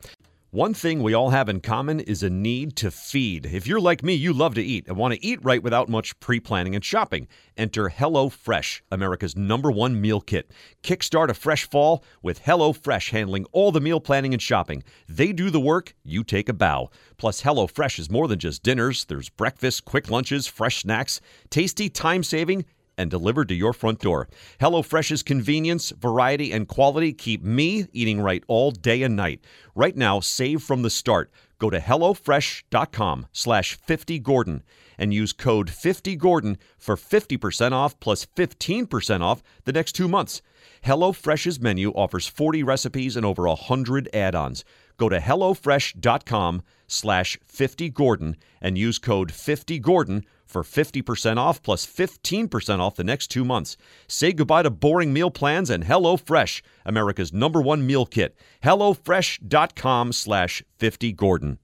One 0.51 0.73
thing 0.73 1.03
we 1.03 1.13
all 1.13 1.29
have 1.29 1.51
in 1.51 1.61
common 1.61 2.01
is 2.01 2.23
a 2.23 2.31
need 2.31 2.75
to 2.77 2.91
feed. 2.91 3.45
If 3.45 3.67
you're 3.67 3.79
like 3.79 4.03
me, 4.03 4.15
you 4.15 4.33
love 4.33 4.55
to 4.55 4.63
eat 4.63 4.89
and 4.89 4.97
want 4.97 5.13
to 5.13 5.23
eat 5.23 5.45
right 5.45 5.63
without 5.63 5.91
much 5.91 6.19
pre 6.21 6.41
planning 6.41 6.75
and 6.75 6.83
shopping. 6.83 7.29
Enter 7.59 7.91
HelloFresh, 7.91 8.81
America's 8.91 9.37
number 9.37 9.71
one 9.71 10.01
meal 10.01 10.23
kit. 10.23 10.51
Kickstart 10.83 11.29
a 11.29 11.35
fresh 11.35 11.69
fall 11.69 12.03
with 12.23 12.45
HelloFresh 12.45 13.11
handling 13.11 13.45
all 13.53 13.73
the 13.73 13.81
meal 13.83 14.01
planning 14.01 14.33
and 14.33 14.41
shopping. 14.41 14.83
They 15.07 15.35
do 15.35 15.51
the 15.51 15.61
work, 15.61 15.95
you 16.03 16.25
take 16.25 16.49
a 16.49 16.55
bow. 16.55 16.89
Plus, 17.19 17.43
HelloFresh 17.43 17.99
is 17.99 18.11
more 18.11 18.27
than 18.27 18.39
just 18.39 18.63
dinners, 18.63 19.05
there's 19.05 19.29
breakfast, 19.29 19.85
quick 19.85 20.11
lunches, 20.11 20.47
fresh 20.47 20.81
snacks, 20.81 21.21
tasty, 21.51 21.91
time 21.91 22.23
saving, 22.23 22.65
and 22.99 23.11
delivered 23.11 23.49
to 23.49 23.55
your 23.55 23.73
front 23.73 24.01
door. 24.01 24.29
HelloFresh's 24.61 25.23
convenience, 25.23 25.91
variety, 25.99 26.53
and 26.53 26.69
quality 26.69 27.15
keep 27.15 27.43
me 27.43 27.87
eating 27.93 28.21
right 28.21 28.45
all 28.49 28.71
day 28.71 29.03
and 29.03 29.17
night. 29.17 29.41
Right 29.75 29.97
now, 29.97 30.21
save 30.21 30.63
from 30.63 30.83
the 30.83 30.91
start. 30.91 31.31
Go 31.59 31.71
to 31.71 31.79
HelloFresh.com 31.79 33.27
slash 33.33 33.79
50Gordon 33.89 34.63
and 34.99 35.15
use 35.15 35.33
code 35.33 35.69
50Gordon 35.69 36.57
for 36.77 36.97
50% 36.97 37.73
off 37.73 37.99
plus 38.01 38.27
15% 38.27 39.23
off 39.23 39.43
the 39.65 39.73
next 39.73 39.93
two 39.93 40.09
months. 40.09 40.43
HelloFresh's 40.85 41.61
menu 41.61 41.91
offers 41.93 42.27
40 42.27 42.63
recipes 42.63 43.17
and 43.17 43.25
over 43.25 43.47
100 43.47 44.09
add-ons. 44.13 44.65
Go 44.97 45.09
to 45.09 45.19
HelloFresh.com 45.19 46.63
slash 46.87 47.39
50Gordon 47.51 48.35
and 48.61 48.77
use 48.77 48.99
code 48.99 49.33
50Gordon 49.33 50.25
for 50.49 50.63
50% 50.63 51.37
off 51.37 51.63
plus 51.63 51.87
15% 51.87 52.81
off 52.81 52.97
the 52.97 53.05
next 53.05 53.29
two 53.29 53.45
months. 53.45 53.77
Say 54.07 54.33
goodbye 54.33 54.63
to 54.63 54.71
boring 54.71 55.13
meal 55.13 55.31
plans 55.31 55.71
and 55.71 55.85
Hello 55.85 56.17
Fresh, 56.17 56.63
America's 56.85 57.33
number 57.33 57.61
one 57.61 57.87
meal 57.87 58.07
kit. 58.07 58.37
HelloFresh.com 58.65 60.13
slash 60.13 60.63
50Gordon. 60.79 61.59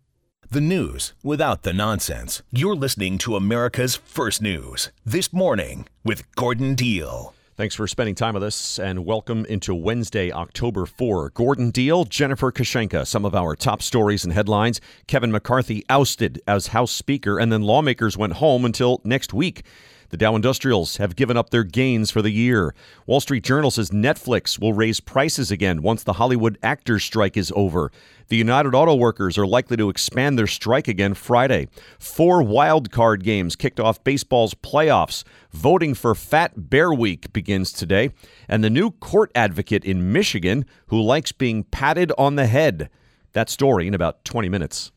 The 0.50 0.60
news 0.60 1.14
without 1.22 1.62
the 1.62 1.72
nonsense. 1.72 2.42
You're 2.52 2.76
listening 2.76 3.18
to 3.18 3.34
America's 3.34 3.96
First 3.96 4.42
News. 4.42 4.92
This 5.04 5.32
morning 5.32 5.86
with 6.04 6.30
Gordon 6.36 6.74
Deal. 6.74 7.34
Thanks 7.56 7.76
for 7.76 7.86
spending 7.86 8.16
time 8.16 8.34
with 8.34 8.42
us 8.42 8.80
and 8.80 9.06
welcome 9.06 9.44
into 9.44 9.76
Wednesday, 9.76 10.32
October 10.32 10.86
4. 10.86 11.30
Gordon 11.30 11.70
Deal, 11.70 12.02
Jennifer 12.02 12.50
Kushinka, 12.50 13.06
some 13.06 13.24
of 13.24 13.32
our 13.32 13.54
top 13.54 13.80
stories 13.80 14.24
and 14.24 14.32
headlines. 14.32 14.80
Kevin 15.06 15.30
McCarthy 15.30 15.84
ousted 15.88 16.42
as 16.48 16.66
House 16.68 16.90
Speaker, 16.90 17.38
and 17.38 17.52
then 17.52 17.62
lawmakers 17.62 18.18
went 18.18 18.32
home 18.32 18.64
until 18.64 19.00
next 19.04 19.32
week. 19.32 19.62
The 20.10 20.16
Dow 20.16 20.36
Industrials 20.36 20.98
have 20.98 21.16
given 21.16 21.36
up 21.36 21.50
their 21.50 21.64
gains 21.64 22.10
for 22.10 22.22
the 22.22 22.30
year. 22.30 22.74
Wall 23.06 23.20
Street 23.20 23.44
Journal 23.44 23.70
says 23.70 23.90
Netflix 23.90 24.58
will 24.58 24.72
raise 24.72 25.00
prices 25.00 25.50
again 25.50 25.82
once 25.82 26.02
the 26.02 26.14
Hollywood 26.14 26.58
actors 26.62 27.04
strike 27.04 27.36
is 27.36 27.52
over. 27.56 27.90
The 28.28 28.36
United 28.36 28.74
Auto 28.74 28.94
Workers 28.94 29.36
are 29.36 29.46
likely 29.46 29.76
to 29.76 29.88
expand 29.88 30.38
their 30.38 30.46
strike 30.46 30.88
again 30.88 31.14
Friday. 31.14 31.68
Four 31.98 32.42
wild 32.42 32.90
card 32.90 33.22
games 33.22 33.56
kicked 33.56 33.80
off 33.80 34.02
baseball's 34.04 34.54
playoffs. 34.54 35.24
Voting 35.52 35.94
for 35.94 36.14
Fat 36.14 36.70
Bear 36.70 36.92
Week 36.92 37.32
begins 37.32 37.72
today. 37.72 38.10
And 38.48 38.64
the 38.64 38.70
new 38.70 38.90
court 38.90 39.30
advocate 39.34 39.84
in 39.84 40.12
Michigan 40.12 40.64
who 40.86 41.00
likes 41.00 41.32
being 41.32 41.64
patted 41.64 42.12
on 42.16 42.36
the 42.36 42.46
head. 42.46 42.88
That 43.32 43.50
story 43.50 43.86
in 43.86 43.94
about 43.94 44.24
20 44.24 44.48
minutes. 44.48 44.92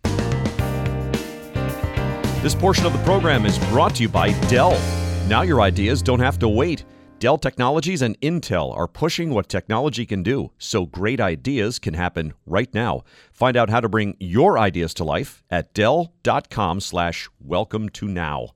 This 2.41 2.54
portion 2.54 2.86
of 2.86 2.93
the 2.93 3.04
program 3.04 3.47
is 3.47 3.58
brought 3.69 3.95
to 3.95 4.04
you 4.04 4.10
by 4.10 4.32
Dell. 4.47 4.80
Now 5.28 5.41
your 5.41 5.60
ideas 5.60 6.04
don't 6.04 6.19
have 6.19 6.38
to 6.39 6.47
wait. 6.47 6.86
Dell 7.17 7.39
Technologies 7.39 8.04
and 8.04 8.17
Intel 8.21 8.78
are 8.78 8.88
pushing 8.88 9.32
what 9.32 9.50
technology 9.50 10.06
can 10.06 10.21
do 10.21 10.52
so 10.60 10.86
great 10.86 11.19
ideas 11.19 11.80
can 11.80 11.95
happen 11.95 12.36
right 12.45 12.71
now. 12.76 13.04
Find 13.34 13.58
out 13.58 13.71
how 13.71 13.80
to 13.80 13.89
bring 13.89 14.15
your 14.19 14.60
ideas 14.60 14.93
to 14.93 15.04
life 15.04 15.43
at 15.50 15.73
dell.com 15.73 16.80
slash 16.80 17.28
welcome 17.39 17.89
to 17.89 18.08
now. 18.08 18.50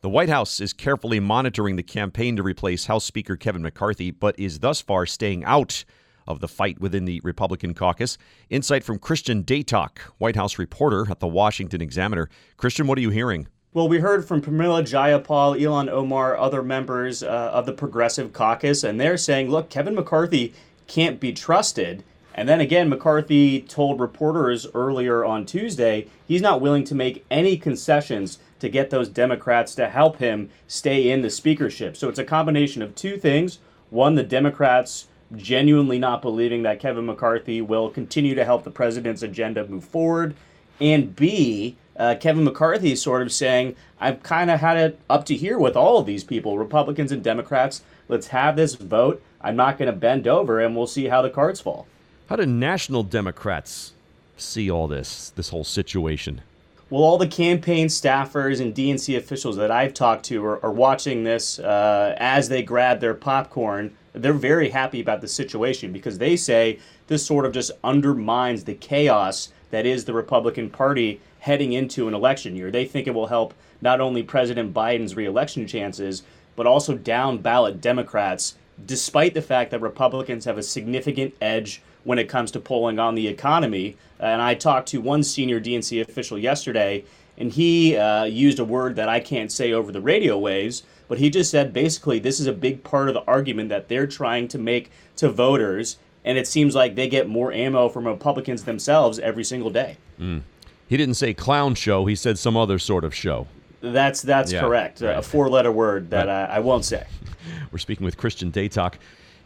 The 0.00 0.08
White 0.08 0.30
House 0.30 0.58
is 0.58 0.72
carefully 0.72 1.20
monitoring 1.20 1.76
the 1.76 1.82
campaign 1.82 2.34
to 2.36 2.42
replace 2.42 2.86
House 2.86 3.04
Speaker 3.04 3.36
Kevin 3.36 3.62
McCarthy, 3.62 4.10
but 4.10 4.38
is 4.38 4.60
thus 4.60 4.80
far 4.80 5.04
staying 5.04 5.44
out 5.44 5.84
of 6.28 6.38
the 6.38 6.46
fight 6.46 6.78
within 6.80 7.06
the 7.06 7.20
Republican 7.24 7.74
caucus. 7.74 8.16
Insight 8.50 8.84
from 8.84 9.00
Christian 9.00 9.42
Datoc, 9.42 9.98
White 10.18 10.36
House 10.36 10.58
reporter 10.58 11.10
at 11.10 11.18
the 11.18 11.26
Washington 11.26 11.80
Examiner. 11.80 12.28
Christian, 12.56 12.86
what 12.86 12.98
are 12.98 13.00
you 13.00 13.10
hearing? 13.10 13.48
Well, 13.74 13.88
we 13.88 13.98
heard 13.98 14.24
from 14.24 14.40
Pramila 14.40 14.82
Jayapal, 14.82 15.60
Ilhan 15.60 15.88
Omar, 15.88 16.36
other 16.36 16.62
members 16.62 17.22
uh, 17.22 17.26
of 17.26 17.66
the 17.66 17.72
Progressive 17.72 18.32
Caucus, 18.32 18.84
and 18.84 19.00
they're 19.00 19.18
saying, 19.18 19.50
look, 19.50 19.68
Kevin 19.68 19.94
McCarthy 19.94 20.54
can't 20.86 21.18
be 21.18 21.32
trusted. 21.32 22.04
And 22.34 22.48
then 22.48 22.60
again, 22.60 22.88
McCarthy 22.88 23.60
told 23.60 24.00
reporters 24.00 24.66
earlier 24.72 25.24
on 25.24 25.44
Tuesday 25.44 26.06
he's 26.26 26.40
not 26.40 26.60
willing 26.60 26.84
to 26.84 26.94
make 26.94 27.26
any 27.30 27.56
concessions 27.56 28.38
to 28.60 28.68
get 28.68 28.90
those 28.90 29.08
Democrats 29.08 29.74
to 29.74 29.88
help 29.88 30.18
him 30.18 30.50
stay 30.66 31.10
in 31.10 31.22
the 31.22 31.30
speakership. 31.30 31.96
So 31.96 32.08
it's 32.08 32.18
a 32.18 32.24
combination 32.24 32.80
of 32.80 32.94
two 32.94 33.16
things. 33.16 33.58
One, 33.90 34.14
the 34.14 34.22
Democrats 34.22 35.08
genuinely 35.36 35.98
not 35.98 36.22
believing 36.22 36.62
that 36.62 36.80
Kevin 36.80 37.06
McCarthy 37.06 37.60
will 37.60 37.90
continue 37.90 38.34
to 38.34 38.44
help 38.44 38.64
the 38.64 38.70
president's 38.70 39.22
agenda 39.22 39.66
move 39.66 39.84
forward. 39.84 40.34
And 40.80 41.14
B, 41.14 41.76
uh, 41.96 42.14
Kevin 42.20 42.44
McCarthy 42.44 42.92
is 42.92 43.02
sort 43.02 43.22
of 43.22 43.32
saying, 43.32 43.76
I've 44.00 44.22
kind 44.22 44.50
of 44.50 44.60
had 44.60 44.76
it 44.76 45.00
up 45.10 45.24
to 45.26 45.34
here 45.34 45.58
with 45.58 45.76
all 45.76 45.98
of 45.98 46.06
these 46.06 46.24
people, 46.24 46.56
Republicans 46.56 47.12
and 47.12 47.22
Democrats. 47.22 47.82
Let's 48.08 48.28
have 48.28 48.56
this 48.56 48.74
vote. 48.74 49.22
I'm 49.40 49.56
not 49.56 49.78
going 49.78 49.92
to 49.92 49.96
bend 49.96 50.26
over, 50.26 50.60
and 50.60 50.76
we'll 50.76 50.86
see 50.86 51.06
how 51.06 51.22
the 51.22 51.30
cards 51.30 51.60
fall. 51.60 51.86
How 52.28 52.36
do 52.36 52.46
national 52.46 53.02
Democrats 53.02 53.92
see 54.36 54.70
all 54.70 54.88
this, 54.88 55.30
this 55.30 55.48
whole 55.50 55.64
situation? 55.64 56.42
Well, 56.90 57.02
all 57.02 57.18
the 57.18 57.28
campaign 57.28 57.88
staffers 57.88 58.60
and 58.60 58.74
DNC 58.74 59.16
officials 59.16 59.56
that 59.56 59.70
I've 59.70 59.92
talked 59.92 60.24
to 60.26 60.44
are, 60.44 60.64
are 60.64 60.72
watching 60.72 61.24
this 61.24 61.58
uh, 61.58 62.14
as 62.18 62.48
they 62.48 62.62
grab 62.62 63.00
their 63.00 63.14
popcorn. 63.14 63.94
They're 64.12 64.32
very 64.32 64.70
happy 64.70 65.00
about 65.00 65.20
the 65.20 65.28
situation 65.28 65.92
because 65.92 66.18
they 66.18 66.36
say 66.36 66.78
this 67.06 67.24
sort 67.24 67.46
of 67.46 67.52
just 67.52 67.72
undermines 67.84 68.64
the 68.64 68.74
chaos 68.74 69.52
that 69.70 69.86
is 69.86 70.04
the 70.04 70.14
Republican 70.14 70.70
Party 70.70 71.20
heading 71.40 71.72
into 71.72 72.08
an 72.08 72.14
election 72.14 72.56
year. 72.56 72.70
They 72.70 72.84
think 72.84 73.06
it 73.06 73.14
will 73.14 73.26
help 73.26 73.54
not 73.80 74.00
only 74.00 74.22
President 74.22 74.74
Biden's 74.74 75.16
reelection 75.16 75.66
chances, 75.66 76.22
but 76.56 76.66
also 76.66 76.94
down 76.96 77.38
ballot 77.38 77.80
Democrats, 77.80 78.56
despite 78.86 79.34
the 79.34 79.42
fact 79.42 79.70
that 79.70 79.80
Republicans 79.80 80.44
have 80.44 80.58
a 80.58 80.62
significant 80.62 81.34
edge 81.40 81.82
when 82.04 82.18
it 82.18 82.28
comes 82.28 82.50
to 82.50 82.60
polling 82.60 82.98
on 82.98 83.14
the 83.14 83.28
economy. 83.28 83.96
And 84.18 84.42
I 84.42 84.54
talked 84.54 84.88
to 84.88 85.00
one 85.00 85.22
senior 85.22 85.60
DNC 85.60 86.00
official 86.00 86.38
yesterday, 86.38 87.04
and 87.36 87.52
he 87.52 87.96
uh, 87.96 88.24
used 88.24 88.58
a 88.58 88.64
word 88.64 88.96
that 88.96 89.08
I 89.08 89.20
can't 89.20 89.52
say 89.52 89.72
over 89.72 89.92
the 89.92 90.00
radio 90.00 90.36
waves, 90.38 90.82
but 91.08 91.18
he 91.18 91.30
just 91.30 91.50
said 91.50 91.72
basically 91.72 92.18
this 92.18 92.38
is 92.38 92.46
a 92.46 92.52
big 92.52 92.84
part 92.84 93.08
of 93.08 93.14
the 93.14 93.24
argument 93.24 93.70
that 93.70 93.88
they're 93.88 94.06
trying 94.06 94.46
to 94.48 94.58
make 94.58 94.90
to 95.16 95.28
voters. 95.28 95.98
And 96.24 96.36
it 96.36 96.46
seems 96.46 96.74
like 96.74 96.94
they 96.94 97.08
get 97.08 97.28
more 97.28 97.52
ammo 97.52 97.88
from 97.88 98.06
Republicans 98.06 98.64
themselves 98.64 99.18
every 99.18 99.44
single 99.44 99.70
day. 99.70 99.96
Mm. 100.20 100.42
He 100.88 100.96
didn't 100.96 101.14
say 101.14 101.34
clown 101.34 101.74
show. 101.74 102.06
He 102.06 102.14
said 102.14 102.38
some 102.38 102.56
other 102.56 102.78
sort 102.78 103.04
of 103.04 103.14
show. 103.14 103.46
That's 103.80 104.22
that's 104.22 104.52
yeah, 104.52 104.60
correct. 104.60 105.00
Right. 105.00 105.16
A 105.16 105.22
four-letter 105.22 105.70
word 105.70 106.10
that 106.10 106.26
right. 106.26 106.50
I, 106.50 106.56
I, 106.56 106.58
won't 106.60 106.84
say. 106.84 107.06
We're 107.72 107.78
speaking 107.78 108.04
with 108.04 108.16
Christian 108.16 108.50
Datoc. 108.50 108.94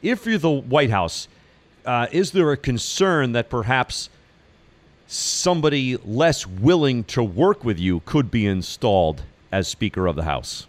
If 0.01 0.25
you're 0.25 0.39
the 0.39 0.51
White 0.51 0.91
House, 0.91 1.29
uh, 1.85 2.07
is 2.11 2.31
there 2.31 2.51
a 2.53 2.57
concern 2.57 3.33
that 3.33 3.51
perhaps 3.51 4.09
somebody 5.07 5.97
less 5.99 6.47
willing 6.47 7.05
to 7.05 7.23
work 7.23 7.65
with 7.65 7.79
you 7.79 8.01
could 8.07 8.31
be 8.31 8.47
installed 8.47 9.23
as 9.51 9.69
Speaker 9.69 10.07
of 10.07 10.17
the 10.17 10.25
House? 10.25 10.67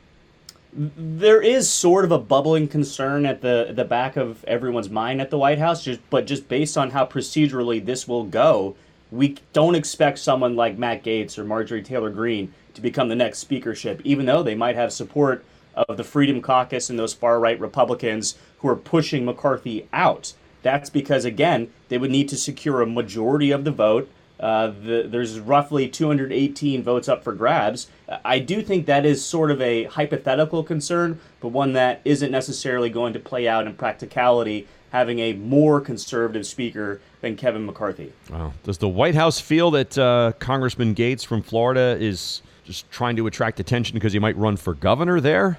There 0.76 1.42
is 1.42 1.70
sort 1.70 2.04
of 2.04 2.12
a 2.12 2.18
bubbling 2.18 2.68
concern 2.68 3.26
at 3.28 3.42
the 3.42 3.72
the 3.76 3.86
back 3.86 4.18
of 4.18 4.44
everyone's 4.46 4.90
mind 4.90 5.22
at 5.22 5.30
the 5.30 5.38
White 5.38 5.60
House, 5.60 5.84
just 5.84 6.00
but 6.10 6.26
just 6.26 6.48
based 6.48 6.78
on 6.78 6.90
how 6.92 7.06
procedurally 7.06 7.84
this 7.84 8.08
will 8.08 8.24
go, 8.24 8.76
we 9.12 9.38
don't 9.54 9.76
expect 9.76 10.18
someone 10.18 10.56
like 10.56 10.80
Matt 10.80 11.04
Gaetz 11.04 11.38
or 11.38 11.44
Marjorie 11.44 11.84
Taylor 11.84 12.10
Greene 12.10 12.52
to 12.74 12.82
become 12.82 13.08
the 13.08 13.16
next 13.16 13.38
speakership, 13.38 14.02
even 14.04 14.26
though 14.26 14.42
they 14.42 14.56
might 14.56 14.76
have 14.76 14.92
support 14.92 15.46
of 15.76 15.98
the 15.98 16.04
Freedom 16.04 16.42
Caucus 16.42 16.90
and 16.90 16.98
those 16.98 17.14
far 17.14 17.40
right 17.40 17.60
Republicans 17.60 18.36
who 18.60 18.68
are 18.68 18.76
pushing 18.76 19.26
McCarthy 19.26 19.88
out. 19.94 20.34
That's 20.64 20.90
because, 20.90 21.26
again, 21.26 21.72
they 21.90 21.98
would 21.98 22.12
need 22.12 22.30
to 22.30 22.38
secure 22.38 22.82
a 22.82 22.88
majority 22.88 23.52
of 23.52 23.64
the 23.64 23.72
vote. 23.72 24.10
Uh, 24.44 24.68
the, 24.68 25.08
there's 25.08 25.40
roughly 25.40 25.88
218 25.88 26.84
votes 26.84 27.08
up 27.08 27.24
for 27.24 27.32
grabs. 27.32 27.88
I 28.26 28.40
do 28.40 28.62
think 28.62 28.88
that 28.88 29.06
is 29.06 29.24
sort 29.24 29.52
of 29.52 29.62
a 29.62 29.86
hypothetical 29.86 30.66
concern, 30.66 31.22
but 31.40 31.48
one 31.48 31.72
that 31.74 32.02
isn't 32.04 32.30
necessarily 32.30 32.90
going 32.90 33.14
to 33.14 33.20
play 33.20 33.48
out 33.48 33.66
in 33.66 33.74
practicality, 33.76 34.68
having 34.92 35.20
a 35.20 35.32
more 35.32 35.80
conservative 35.80 36.46
speaker 36.46 37.00
than 37.22 37.38
Kevin 37.38 37.66
McCarthy. 37.66 38.12
Wow. 38.30 38.52
Does 38.64 38.80
the 38.80 38.90
White 38.90 39.16
House 39.16 39.40
feel 39.40 39.72
that 39.72 39.98
uh, 39.98 40.34
Congressman 40.40 40.94
Gaetz 40.94 41.26
from 41.26 41.42
Florida 41.42 41.96
is 41.98 42.42
just 42.66 42.92
trying 42.92 43.16
to 43.16 43.28
attract 43.28 43.62
attention 43.62 43.94
because 43.94 44.12
he 44.12 44.20
might 44.20 44.36
run 44.36 44.58
for 44.58 44.74
governor 44.74 45.22
there? 45.22 45.58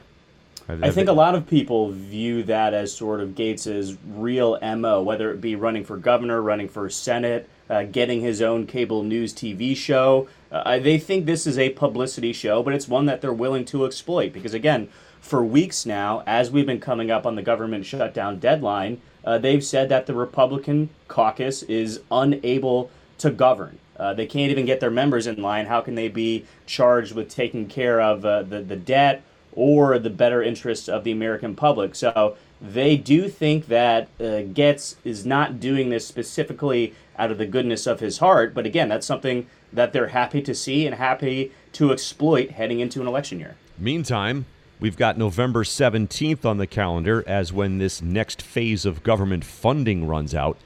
I 0.68 0.90
think 0.90 1.09
a 1.09 1.12
lot 1.12 1.35
of 1.35 1.46
people 1.46 1.90
view 1.90 2.42
that 2.44 2.72
as 2.72 2.92
sort 2.94 3.20
of 3.20 3.35
Gaetz's 3.35 3.98
real 4.07 4.59
MO, 4.62 5.03
whether 5.03 5.31
it 5.31 5.40
be 5.40 5.57
running 5.57 5.85
for 5.85 5.98
governor, 5.98 6.40
running 6.40 6.68
for 6.68 6.88
Senate, 6.88 7.48
uh, 7.68 7.85
getting 7.85 8.20
his 8.20 8.40
own 8.40 8.66
cable 8.66 9.03
news 9.03 9.35
TV 9.35 9.77
show. 9.77 10.29
Uh, 10.50 10.79
they 10.79 10.98
think 10.98 11.27
this 11.27 11.46
is 11.46 11.59
a 11.59 11.70
publicity 11.70 12.33
show, 12.33 12.62
but 12.62 12.74
it's 12.74 12.88
one 12.88 13.07
that 13.07 13.20
they're 13.20 13.33
willing 13.33 13.64
to 13.66 13.85
exploit 13.85 14.33
because, 14.33 14.55
again, 14.55 14.88
for 15.20 15.44
weeks 15.44 15.85
now, 15.85 16.22
as 16.27 16.50
we've 16.50 16.66
been 16.66 16.81
coming 16.81 17.11
up 17.11 17.27
on 17.27 17.35
the 17.35 17.42
government 17.42 17.85
shutdown 17.85 18.38
deadline, 18.38 19.00
uh, 19.24 19.38
they've 19.38 19.64
said 19.64 19.88
that 19.88 20.07
the 20.07 20.14
Republican 20.14 20.90
caucus 21.09 21.62
is 21.64 22.00
unable 22.11 22.90
to 23.18 23.31
govern. 23.31 23.79
Uh, 23.96 24.12
they 24.12 24.27
can't 24.27 24.50
even 24.50 24.66
get 24.66 24.81
their 24.81 24.90
members 24.90 25.27
in 25.27 25.40
line. 25.40 25.66
How 25.66 25.81
can 25.81 25.94
they 25.94 26.09
be 26.09 26.44
charged 26.66 27.14
with 27.14 27.29
taking 27.29 27.68
care 27.68 28.00
of 28.00 28.24
uh, 28.24 28.42
the, 28.42 28.61
the 28.61 28.77
debt 28.77 29.22
or 29.54 29.98
the 29.98 30.10
better 30.10 30.42
interests 30.42 30.88
of 30.88 31.04
the 31.04 31.12
American 31.12 31.54
public? 31.54 31.94
So 31.94 32.36
they 32.60 32.96
do 32.96 33.28
think 33.28 33.66
that 33.66 34.08
uh, 34.18 34.46
Gaetz 34.52 34.96
is 35.04 35.26
not 35.26 35.60
doing 35.60 35.90
this 35.90 36.06
specifically 36.06 36.94
out 37.18 37.30
of 37.30 37.38
the 37.38 37.46
goodness 37.46 37.86
of 37.86 38.00
his 38.00 38.18
heart. 38.18 38.54
But 38.54 38.66
again, 38.66 38.88
that's 38.88 39.06
something 39.06 39.46
that 39.72 39.92
they're 39.92 40.08
happy 40.08 40.40
to 40.42 40.54
see 40.54 40.86
and 40.86 40.94
happy 40.94 41.52
to 41.72 41.92
exploit 41.92 42.52
heading 42.52 42.80
into 42.80 43.00
an 43.00 43.06
election 43.06 43.38
year. 43.38 43.56
Meantime, 43.78 44.46
we've 44.80 44.96
got 44.96 45.18
November 45.18 45.64
17th 45.64 46.44
on 46.44 46.58
the 46.58 46.66
calendar 46.66 47.24
as 47.26 47.52
when 47.52 47.78
this 47.78 48.00
next 48.00 48.40
phase 48.40 48.84
of 48.84 49.02
government 49.02 49.44
funding 49.44 50.06
runs 50.06 50.34
out 50.34 50.56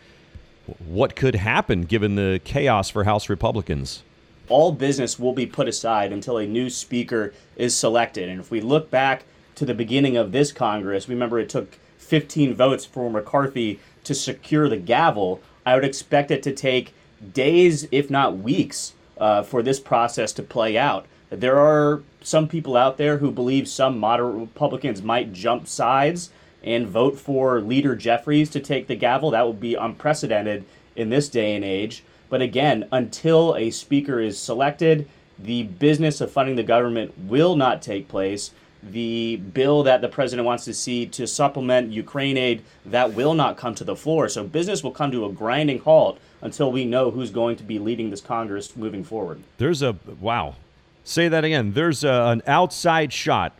what 0.78 1.16
could 1.16 1.34
happen 1.34 1.82
given 1.82 2.14
the 2.14 2.40
chaos 2.44 2.90
for 2.90 3.04
House 3.04 3.28
Republicans? 3.28 4.02
All 4.48 4.72
business 4.72 5.18
will 5.18 5.32
be 5.32 5.46
put 5.46 5.68
aside 5.68 6.12
until 6.12 6.38
a 6.38 6.46
new 6.46 6.70
speaker 6.70 7.32
is 7.56 7.76
selected. 7.76 8.28
And 8.28 8.40
if 8.40 8.50
we 8.50 8.60
look 8.60 8.90
back 8.90 9.24
to 9.56 9.64
the 9.64 9.74
beginning 9.74 10.16
of 10.16 10.32
this 10.32 10.52
Congress, 10.52 11.08
remember 11.08 11.38
it 11.38 11.48
took 11.48 11.78
15 11.98 12.54
votes 12.54 12.84
for 12.84 13.10
McCarthy 13.10 13.80
to 14.04 14.14
secure 14.14 14.68
the 14.68 14.76
gavel. 14.76 15.40
I 15.66 15.74
would 15.74 15.84
expect 15.84 16.30
it 16.30 16.42
to 16.44 16.54
take 16.54 16.94
days, 17.34 17.86
if 17.90 18.08
not 18.08 18.38
weeks, 18.38 18.94
uh, 19.18 19.42
for 19.42 19.62
this 19.62 19.80
process 19.80 20.32
to 20.34 20.42
play 20.42 20.78
out. 20.78 21.06
There 21.30 21.58
are 21.58 22.02
some 22.22 22.48
people 22.48 22.76
out 22.76 22.96
there 22.96 23.18
who 23.18 23.30
believe 23.30 23.68
some 23.68 23.98
moderate 23.98 24.36
Republicans 24.36 25.02
might 25.02 25.32
jump 25.32 25.66
sides 25.68 26.30
and 26.62 26.86
vote 26.86 27.18
for 27.18 27.60
Leader 27.60 27.94
Jeffries 27.94 28.50
to 28.50 28.60
take 28.60 28.86
the 28.86 28.96
gavel. 28.96 29.30
That 29.30 29.46
would 29.46 29.60
be 29.60 29.74
unprecedented 29.74 30.64
in 30.96 31.10
this 31.10 31.28
day 31.28 31.54
and 31.54 31.64
age. 31.64 32.02
But 32.28 32.42
again, 32.42 32.88
until 32.92 33.54
a 33.56 33.70
speaker 33.70 34.20
is 34.20 34.38
selected, 34.38 35.08
the 35.38 35.64
business 35.64 36.20
of 36.20 36.30
funding 36.30 36.56
the 36.56 36.62
government 36.62 37.16
will 37.18 37.56
not 37.56 37.80
take 37.82 38.08
place. 38.08 38.50
The 38.82 39.36
bill 39.36 39.82
that 39.84 40.00
the 40.00 40.08
president 40.08 40.46
wants 40.46 40.64
to 40.66 40.74
see 40.74 41.06
to 41.06 41.26
supplement 41.26 41.92
Ukraine 41.92 42.36
aid 42.36 42.62
that 42.86 43.14
will 43.14 43.34
not 43.34 43.56
come 43.56 43.74
to 43.76 43.84
the 43.84 43.96
floor. 43.96 44.28
So 44.28 44.44
business 44.44 44.84
will 44.84 44.92
come 44.92 45.10
to 45.10 45.24
a 45.24 45.32
grinding 45.32 45.80
halt 45.80 46.18
until 46.40 46.70
we 46.70 46.84
know 46.84 47.10
who's 47.10 47.30
going 47.30 47.56
to 47.56 47.64
be 47.64 47.78
leading 47.78 48.10
this 48.10 48.20
Congress 48.20 48.76
moving 48.76 49.02
forward. 49.04 49.42
There's 49.58 49.82
a 49.82 49.96
wow. 50.20 50.54
Say 51.02 51.28
that 51.28 51.44
again. 51.44 51.72
There's 51.72 52.04
a, 52.04 52.12
an 52.26 52.42
outside 52.46 53.12
shot, 53.12 53.54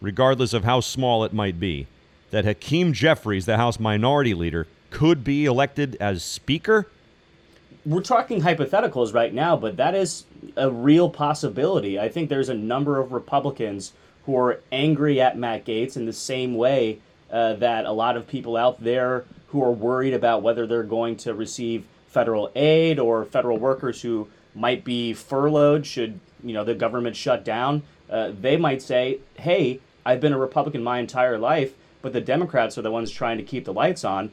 regardless 0.00 0.52
of 0.52 0.64
how 0.64 0.80
small 0.80 1.24
it 1.24 1.32
might 1.32 1.60
be, 1.60 1.86
that 2.30 2.44
Hakeem 2.44 2.92
Jeffries, 2.92 3.46
the 3.46 3.58
House 3.58 3.78
Minority 3.78 4.34
Leader, 4.34 4.66
could 4.90 5.22
be 5.22 5.44
elected 5.44 5.96
as 6.00 6.24
Speaker? 6.24 6.88
We're 7.86 8.02
talking 8.02 8.42
hypotheticals 8.42 9.14
right 9.14 9.32
now, 9.32 9.56
but 9.56 9.76
that 9.76 9.94
is 9.94 10.24
a 10.56 10.68
real 10.68 11.08
possibility. 11.08 12.00
I 12.00 12.08
think 12.08 12.28
there's 12.28 12.48
a 12.48 12.54
number 12.54 13.00
of 13.00 13.12
Republicans 13.12 13.92
who 14.24 14.36
are 14.36 14.60
angry 14.72 15.20
at 15.20 15.38
Matt 15.38 15.64
Gaetz 15.64 15.96
in 15.96 16.04
the 16.04 16.12
same 16.12 16.56
way 16.56 16.98
uh, 17.30 17.54
that 17.54 17.84
a 17.84 17.92
lot 17.92 18.16
of 18.16 18.26
people 18.26 18.56
out 18.56 18.82
there 18.82 19.24
who 19.48 19.62
are 19.62 19.70
worried 19.70 20.14
about 20.14 20.42
whether 20.42 20.66
they're 20.66 20.82
going 20.82 21.16
to 21.18 21.32
receive 21.32 21.86
federal 22.08 22.50
aid 22.56 22.98
or 22.98 23.24
federal 23.24 23.56
workers 23.56 24.02
who 24.02 24.26
might 24.52 24.82
be 24.82 25.14
furloughed 25.14 25.86
should 25.86 26.18
you 26.42 26.52
know 26.52 26.64
the 26.64 26.74
government 26.74 27.14
shut 27.14 27.44
down. 27.44 27.82
Uh, 28.10 28.32
they 28.40 28.56
might 28.56 28.82
say, 28.82 29.20
"Hey, 29.34 29.80
I've 30.04 30.20
been 30.20 30.32
a 30.32 30.38
Republican 30.38 30.82
my 30.82 30.98
entire 30.98 31.38
life." 31.38 31.74
but 32.06 32.12
the 32.12 32.20
Democrats 32.20 32.78
are 32.78 32.82
the 32.82 32.90
ones 32.92 33.10
trying 33.10 33.36
to 33.36 33.42
keep 33.42 33.64
the 33.64 33.72
lights 33.72 34.04
on. 34.04 34.30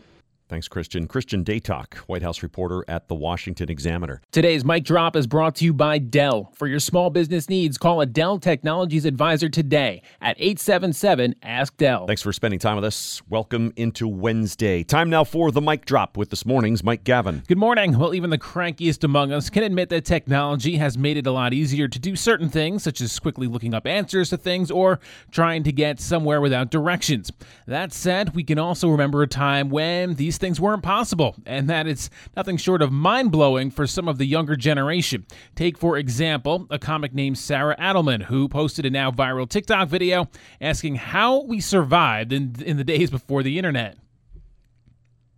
Thanks, 0.54 0.68
Christian. 0.68 1.08
Christian 1.08 1.44
Datoc, 1.44 1.96
White 2.06 2.22
House 2.22 2.44
reporter 2.44 2.86
at 2.88 3.08
the 3.08 3.16
Washington 3.16 3.72
Examiner. 3.72 4.22
Today's 4.32 4.64
mic 4.64 4.84
drop 4.84 5.16
is 5.16 5.26
brought 5.26 5.56
to 5.56 5.66
you 5.66 5.74
by 5.74 5.98
Dell. 5.98 6.52
For 6.54 6.68
your 6.68 6.80
small 6.80 7.10
business 7.10 7.50
needs, 7.50 7.80
call 7.80 8.02
a 8.02 8.06
Dell 8.06 8.38
Technologies 8.38 9.06
advisor 9.06 9.50
today 9.50 10.04
at 10.22 10.36
877 10.38 11.34
Ask 11.42 11.76
Dell. 11.78 12.06
Thanks 12.06 12.22
for 12.22 12.32
spending 12.32 12.60
time 12.60 12.76
with 12.76 12.86
us. 12.86 13.20
Welcome 13.28 13.74
into 13.78 14.08
Wednesday. 14.08 14.84
Time 14.84 15.10
now 15.10 15.24
for 15.24 15.50
the 15.50 15.60
mic 15.60 15.86
drop 15.86 16.18
with 16.18 16.30
this 16.30 16.46
morning's 16.46 16.84
Mike 16.84 17.04
Gavin. 17.04 17.42
Good 17.48 17.58
morning. 17.58 17.98
Well, 17.98 18.14
even 18.14 18.30
the 18.30 18.38
crankiest 18.38 19.04
among 19.04 19.32
us 19.32 19.50
can 19.50 19.64
admit 19.64 19.90
that 19.90 20.06
technology 20.06 20.76
has 20.76 21.00
made 21.00 21.18
it 21.18 21.26
a 21.26 21.32
lot 21.32 21.54
easier 21.54 21.88
to 21.88 21.98
do 21.98 22.16
certain 22.16 22.50
things, 22.50 22.84
such 22.84 23.02
as 23.02 23.18
quickly 23.18 23.48
looking 23.48 23.74
up 23.74 23.88
answers 23.88 24.30
to 24.30 24.38
things 24.38 24.70
or 24.70 25.00
trying 25.32 25.64
to 25.64 25.72
get 25.72 26.00
somewhere 26.00 26.40
without 26.40 26.70
directions. 26.70 27.32
That 27.66 27.92
said, 27.92 28.36
we 28.36 28.44
can 28.44 28.60
also 28.60 28.88
remember 28.90 29.24
a 29.24 29.28
time 29.28 29.72
when 29.72 30.14
these 30.14 30.38
things 30.44 30.60
weren't 30.60 30.84
possible, 30.84 31.38
and 31.46 31.70
that 31.70 31.88
it's 31.88 32.10
nothing 32.36 32.58
short 32.58 32.82
of 32.82 32.92
mind 32.92 33.32
blowing 33.32 33.72
for 33.72 33.88
some 33.88 34.10
of 34.10 34.18
the 34.18 34.26
younger 34.26 34.58
generation. 34.58 35.26
Take, 35.56 35.78
for 35.78 35.98
example, 35.98 36.68
a 36.70 36.78
comic 36.78 37.14
named 37.14 37.38
Sarah 37.38 37.78
Adelman, 37.80 38.24
who 38.24 38.50
posted 38.50 38.86
a 38.86 38.90
now 38.90 39.10
viral 39.10 39.48
TikTok 39.48 39.88
video 39.88 40.30
asking 40.60 40.96
how 40.96 41.44
we 41.44 41.62
survived 41.62 42.34
in, 42.34 42.56
in 42.66 42.76
the 42.76 42.84
days 42.84 43.10
before 43.10 43.42
the 43.42 43.58
internet. 43.58 43.96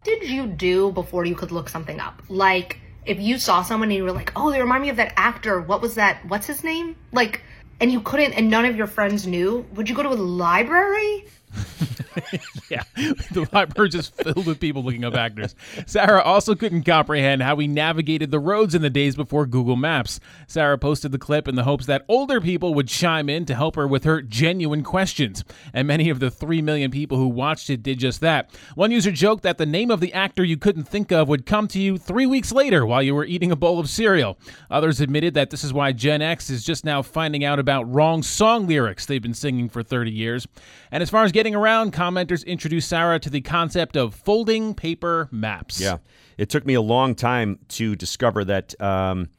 Did 0.03 0.27
you 0.27 0.47
do 0.47 0.91
before 0.91 1.23
you 1.23 1.35
could 1.35 1.51
look 1.51 1.69
something 1.69 1.99
up? 1.99 2.23
Like, 2.27 2.79
if 3.05 3.19
you 3.19 3.37
saw 3.37 3.61
someone 3.61 3.89
and 3.89 3.97
you 3.97 4.03
were 4.03 4.11
like, 4.11 4.31
oh, 4.35 4.49
they 4.49 4.59
remind 4.59 4.81
me 4.81 4.89
of 4.89 4.97
that 4.97 5.13
actor, 5.17 5.61
what 5.61 5.83
was 5.83 5.93
that? 5.95 6.25
What's 6.27 6.47
his 6.47 6.63
name? 6.63 6.95
Like, 7.11 7.43
and 7.79 7.91
you 7.91 8.01
couldn't, 8.01 8.33
and 8.33 8.49
none 8.49 8.65
of 8.65 8.75
your 8.75 8.87
friends 8.87 9.27
knew, 9.27 9.67
would 9.75 9.87
you 9.87 9.95
go 9.95 10.01
to 10.01 10.09
a 10.09 10.17
library? 10.17 11.25
yeah, 12.69 12.83
the 13.31 13.47
library 13.51 13.89
just 13.89 14.15
filled 14.15 14.45
with 14.45 14.59
people 14.59 14.83
looking 14.83 15.03
up 15.03 15.15
actors. 15.15 15.55
Sarah 15.85 16.21
also 16.21 16.55
couldn't 16.55 16.83
comprehend 16.83 17.41
how 17.41 17.55
we 17.55 17.67
navigated 17.67 18.31
the 18.31 18.39
roads 18.39 18.75
in 18.75 18.81
the 18.81 18.89
days 18.89 19.15
before 19.15 19.45
Google 19.45 19.75
Maps. 19.75 20.19
Sarah 20.47 20.77
posted 20.77 21.11
the 21.11 21.17
clip 21.17 21.47
in 21.47 21.55
the 21.55 21.63
hopes 21.63 21.85
that 21.85 22.05
older 22.07 22.39
people 22.39 22.73
would 22.73 22.87
chime 22.87 23.29
in 23.29 23.45
to 23.45 23.55
help 23.55 23.75
her 23.75 23.87
with 23.87 24.03
her 24.03 24.21
genuine 24.21 24.83
questions. 24.83 25.43
And 25.73 25.87
many 25.87 26.09
of 26.09 26.19
the 26.19 26.31
3 26.31 26.61
million 26.61 26.91
people 26.91 27.17
who 27.17 27.27
watched 27.27 27.69
it 27.69 27.83
did 27.83 27.99
just 27.99 28.21
that. 28.21 28.49
One 28.75 28.91
user 28.91 29.11
joked 29.11 29.43
that 29.43 29.57
the 29.57 29.65
name 29.65 29.91
of 29.91 29.99
the 29.99 30.13
actor 30.13 30.43
you 30.43 30.57
couldn't 30.57 30.85
think 30.85 31.11
of 31.11 31.27
would 31.27 31.45
come 31.45 31.67
to 31.69 31.79
you 31.79 31.97
three 31.97 32.25
weeks 32.25 32.51
later 32.51 32.85
while 32.85 33.03
you 33.03 33.15
were 33.15 33.25
eating 33.25 33.51
a 33.51 33.55
bowl 33.55 33.79
of 33.79 33.89
cereal. 33.89 34.37
Others 34.71 35.01
admitted 35.01 35.33
that 35.33 35.49
this 35.49 35.63
is 35.63 35.73
why 35.73 35.91
Gen 35.91 36.21
X 36.21 36.49
is 36.49 36.63
just 36.63 36.85
now 36.85 37.01
finding 37.01 37.43
out 37.43 37.59
about 37.59 37.91
wrong 37.91 38.23
song 38.23 38.67
lyrics 38.67 39.05
they've 39.05 39.21
been 39.21 39.33
singing 39.33 39.69
for 39.69 39.83
30 39.83 40.11
years. 40.11 40.47
And 40.91 41.01
as 41.01 41.09
far 41.09 41.23
as 41.23 41.31
getting 41.31 41.55
around, 41.55 41.91
commenters 42.05 42.45
introduced 42.45 42.89
Sarah 42.89 43.19
to 43.19 43.29
the 43.29 43.41
concept 43.41 43.95
of 43.95 44.13
folding 44.13 44.73
paper 44.73 45.27
maps. 45.31 45.79
Yeah. 45.81 45.97
It 46.37 46.49
took 46.49 46.65
me 46.65 46.73
a 46.73 46.81
long 46.81 47.15
time 47.15 47.59
to 47.69 47.95
discover 47.95 48.43
that. 48.45 48.79
Um, 48.81 49.29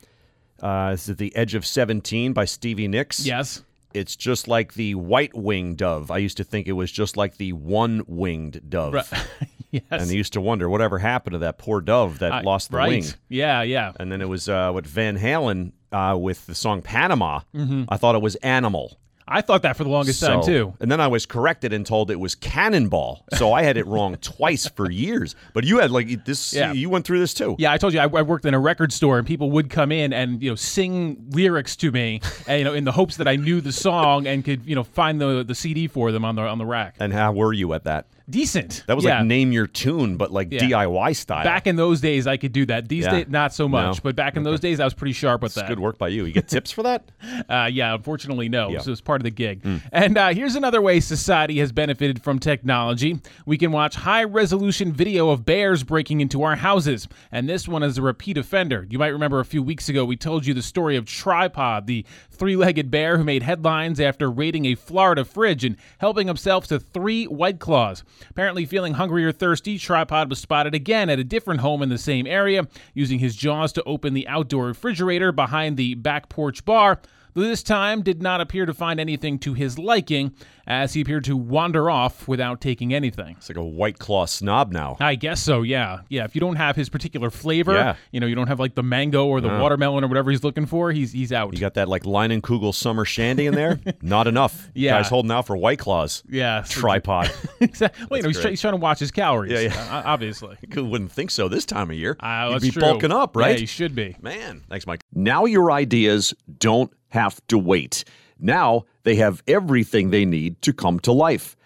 uh, 0.63 0.93
is 0.95 1.09
it 1.11 1.19
The 1.19 1.35
Edge 1.37 1.55
of 1.55 1.67
17 1.67 2.33
by 2.33 2.47
Stevie 2.47 2.89
Nicks? 2.89 3.25
Yes. 3.27 3.63
It's 3.93 4.17
just 4.17 4.49
like 4.49 4.75
the 4.75 4.95
white 4.95 5.35
winged 5.37 5.77
dove. 5.79 6.11
I 6.11 6.19
used 6.19 6.39
to 6.39 6.45
think 6.45 6.67
it 6.67 6.73
was 6.73 6.91
just 6.91 7.17
like 7.17 7.37
the 7.37 7.53
one 7.53 8.03
winged 8.07 8.69
dove. 8.69 8.95
Right. 8.95 9.07
yes. 9.71 9.83
And 9.91 10.03
I 10.03 10.15
used 10.15 10.33
to 10.33 10.41
wonder 10.41 10.69
whatever 10.69 10.99
happened 10.99 11.33
to 11.35 11.39
that 11.41 11.59
poor 11.59 11.81
dove 11.83 12.19
that 12.21 12.33
Uh, 12.33 12.43
lost 12.43 12.71
the 12.71 12.79
right. 12.79 12.89
wing. 12.89 13.05
Yeah, 13.29 13.63
yeah. 13.63 13.93
And 14.01 14.11
then 14.11 14.21
it 14.23 14.29
was 14.29 14.49
uh, 14.49 14.71
what 14.73 14.87
Van 14.87 15.19
Halen 15.19 15.73
uh, 15.93 16.17
with 16.19 16.47
the 16.47 16.55
song 16.55 16.81
Panama. 16.83 17.41
Mhm. 17.55 17.85
I 17.91 17.97
thought 17.99 18.15
it 18.15 18.23
was 18.23 18.35
Animal. 18.37 18.99
I 19.29 19.41
thought 19.41 19.63
that 19.63 19.77
for 19.77 19.85
the 19.85 19.91
longest 19.91 20.21
time, 20.23 20.43
too. 20.43 20.75
And 20.81 20.91
then 20.91 21.01
I 21.01 21.09
was 21.09 21.27
corrected 21.27 21.73
and 21.73 21.85
told 21.85 22.11
it 22.11 22.21
was 22.21 22.35
Cannonball. 22.35 23.25
So 23.35 23.53
I 23.53 23.63
had 23.63 23.77
it 23.77 23.87
wrong 23.87 24.17
twice 24.21 24.69
for 24.69 24.91
years. 24.91 25.35
But 25.53 25.65
you 25.65 25.79
had 25.79 25.91
like 25.91 26.25
this. 26.25 26.53
Yeah. 26.53 26.73
You 26.73 26.89
went 26.91 27.07
through 27.07 27.19
this 27.19 27.35
too. 27.35 27.57
Yeah, 27.59 27.73
I 27.73 27.79
told 27.79 27.93
you 27.93 28.01
I, 28.01 28.05
I 28.05 28.23
worked 28.23 28.45
in 28.45 28.55
a 28.55 28.61
record 28.61 28.93
store, 28.93 29.19
and 29.19 29.27
people 29.27 29.51
would 29.53 29.71
come 29.71 29.91
in 29.91 30.13
and 30.13 30.43
you 30.43 30.51
know 30.51 30.55
sing 30.55 31.27
lyrics 31.31 31.77
to 31.77 31.91
me, 31.91 32.21
and, 32.47 32.59
you 32.59 32.65
know, 32.65 32.75
in 32.75 32.85
the 32.85 32.93
hopes 32.93 33.17
that 33.17 33.29
I 33.29 33.37
knew 33.37 33.61
the 33.61 33.73
song 33.73 34.27
and 34.27 34.45
could 34.45 34.65
you 34.65 34.75
know 34.75 34.85
find 34.85 35.21
the 35.21 35.45
the 35.45 35.55
CD 35.55 35.89
for 35.89 36.13
them 36.13 36.25
on 36.25 36.37
the 36.37 36.43
on 36.43 36.59
the 36.59 36.67
rack. 36.67 36.97
And 37.01 37.13
how 37.13 37.33
were 37.33 37.53
you 37.53 37.73
at 37.73 37.85
that? 37.85 38.07
Decent. 38.29 38.83
That 38.89 38.97
was 38.97 39.05
yeah. 39.05 39.19
like 39.19 39.27
name 39.27 39.53
your 39.53 39.69
tune, 39.69 40.17
but 40.17 40.33
like 40.33 40.49
Yeah. 40.51 40.61
DIY 40.61 41.15
style. 41.15 41.45
Back 41.45 41.69
in 41.69 41.77
those 41.77 42.01
days, 42.01 42.27
I 42.27 42.37
could 42.37 42.53
do 42.53 42.67
that. 42.67 42.89
These 42.89 43.05
Yeah. 43.05 43.11
days, 43.13 43.27
not 43.29 43.55
so 43.55 43.69
much. 43.69 43.99
No. 43.99 44.01
But 44.03 44.17
back 44.17 44.37
in 44.37 44.43
those 44.43 44.59
days, 44.59 44.81
I 44.81 44.85
was 44.85 44.95
pretty 44.95 45.13
sharp 45.13 45.43
with 45.43 45.51
It's 45.51 45.55
that. 45.61 45.69
good 45.69 45.79
work 45.79 45.97
by 45.97 46.09
you. 46.09 46.25
You 46.25 46.33
get 46.33 46.49
tips 46.49 46.73
for 46.73 46.83
that? 46.83 47.05
Uh, 47.49 47.69
yeah, 47.73 47.95
unfortunately, 47.95 48.49
no. 48.49 48.71
Yeah. 48.71 48.81
So 48.81 48.91
it's 48.91 49.01
part 49.01 49.16
of 49.21 49.25
the 49.25 49.31
gig. 49.31 49.63
Mm. 49.63 49.83
And 49.93 50.19
uh, 50.19 50.29
here's 50.29 50.55
another 50.55 50.81
way 50.81 51.01
society 51.01 51.59
has 51.59 51.73
benefited 51.73 52.23
from 52.23 52.39
technology. 52.39 53.21
We 53.45 53.59
can 53.59 53.73
watch 53.73 53.97
high 53.97 54.25
resolution 54.25 54.93
video 54.93 55.31
of 55.31 55.45
bears 55.45 55.83
breaking 55.83 56.21
into 56.21 56.43
our 56.43 56.57
houses. 56.57 57.09
And 57.31 57.49
this 57.49 57.69
one 57.69 57.83
is 57.83 57.99
a 57.99 58.03
repeat 58.03 58.39
offender. 58.39 58.87
You 58.89 58.99
might 58.99 59.09
remember 59.09 59.41
a 59.41 59.45
few 59.45 59.63
weeks 59.63 59.89
ago, 59.89 60.05
we 60.05 60.17
told 60.17 60.47
you 60.47 60.55
the 60.55 60.63
story 60.63 60.97
of 60.97 61.07
Tripod, 61.07 61.87
the 61.87 62.05
three 62.31 62.57
legged 62.57 62.91
bear 62.91 63.17
who 63.17 63.25
made 63.25 63.43
headlines 63.43 64.01
after 64.01 64.31
raiding 64.31 64.67
a 64.67 64.75
Florida 64.75 65.25
fridge 65.25 65.65
and 65.65 65.77
helping 65.99 66.27
himself 66.27 66.67
to 66.69 66.79
three 66.79 67.25
White 67.25 67.59
Claws. 67.59 68.05
Apparently, 68.31 68.67
feeling 68.67 68.95
hungry 68.95 69.25
or 69.25 69.33
thirsty, 69.33 69.79
Tripod 69.79 70.31
was 70.31 70.39
spotted 70.39 70.75
again 70.75 71.09
at 71.11 71.19
a 71.19 71.25
different 71.25 71.61
home 71.61 71.83
in 71.83 71.89
the 71.89 71.99
same 71.99 72.27
area, 72.27 72.67
using 72.95 73.19
his 73.19 73.37
jaws 73.37 73.73
to 73.73 73.83
open 73.85 74.15
the 74.15 74.29
outdoor 74.29 74.67
refrigerator 74.67 75.33
behind 75.33 75.77
the 75.77 75.95
back 75.95 76.29
porch 76.29 76.65
bar 76.65 77.01
this 77.43 77.63
time 77.63 78.03
did 78.03 78.23
not 78.23 78.41
appear 78.41 78.67
to 78.67 78.75
find 78.75 78.99
anything 79.01 79.39
to 79.41 79.55
his 79.55 79.79
liking, 79.79 80.33
as 80.67 80.95
he 80.95 81.01
appeared 81.01 81.23
to 81.25 81.37
wander 81.37 81.89
off 81.89 82.27
without 82.27 82.61
taking 82.61 82.93
anything. 82.93 83.37
It's 83.39 83.49
like 83.49 83.57
a 83.57 83.65
white 83.65 83.99
claw 84.01 84.25
snob 84.27 84.73
now. 84.73 84.97
I 84.99 85.15
guess 85.15 85.41
so, 85.41 85.63
yeah. 85.63 86.01
Yeah, 86.09 86.25
if 86.25 86.35
you 86.35 86.41
don't 86.41 86.57
have 86.57 86.75
his 86.75 86.89
particular 86.89 87.31
flavor, 87.31 87.75
Yeah. 87.75 87.95
you 88.11 88.19
know, 88.19 88.27
you 88.27 88.35
don't 88.35 88.49
have 88.49 88.59
like 88.59 88.75
the 88.75 88.83
mango 88.83 89.27
or 89.27 89.41
the 89.41 89.49
No. 89.49 89.61
watermelon 89.63 90.03
or 90.03 90.09
whatever 90.09 90.31
he's 90.33 90.43
looking 90.43 90.67
for, 90.67 90.91
he's 90.91 91.13
he's 91.13 91.33
out. 91.33 91.53
You 91.55 91.61
got 91.61 91.75
that 91.75 91.89
like 91.89 92.03
Leinenkugel 92.03 92.75
summer 92.75 93.05
shandy 93.05 93.47
in 93.47 93.55
there? 93.55 93.79
Not 94.03 94.27
enough. 94.27 94.69
Yeah. 94.75 94.93
Guys 94.99 95.09
holding 95.09 95.31
out 95.31 95.47
for 95.47 95.57
white 95.57 95.79
claws. 95.79 96.25
Yeah, 96.29 96.65
Tripod. 96.69 97.31
exactly. 97.61 98.07
Well, 98.11 98.19
you 98.19 98.23
know, 98.25 98.29
he's, 98.31 98.41
try- 98.41 98.51
he's 98.51 98.61
trying 98.61 98.73
to 98.75 98.79
watch 98.79 98.99
his 98.99 99.11
calories. 99.13 99.53
Yeah, 99.53 99.61
yeah. 99.61 99.89
uh, 99.99 100.03
obviously. 100.07 100.57
You 100.77 100.85
wouldn't 100.85 101.11
think 101.13 101.31
so 101.31 101.49
this 101.49 101.65
time 101.65 101.91
of 101.91 101.97
year. 101.97 102.17
Uh, 102.21 102.51
You'd 102.53 102.61
be 102.63 102.71
true. 102.71 102.83
bulking 102.83 103.11
up, 103.13 103.35
right? 103.37 103.53
Yeah, 103.55 103.61
you 103.61 103.67
should 103.67 103.95
be. 103.95 104.15
Man, 104.21 104.63
thanks, 104.69 104.87
Mike. 104.87 105.01
Now 105.15 105.45
your 105.47 105.71
ideas 105.73 106.35
don't 106.59 106.93
have 107.17 107.41
to 107.49 107.59
wait. 107.59 108.05
Now 108.39 108.85
they 109.05 109.17
have 109.17 109.43
everything 109.49 110.11
they 110.11 110.25
need 110.25 110.61
to 110.63 110.73
come 110.73 111.01
to 111.01 111.13
life. 111.13 111.57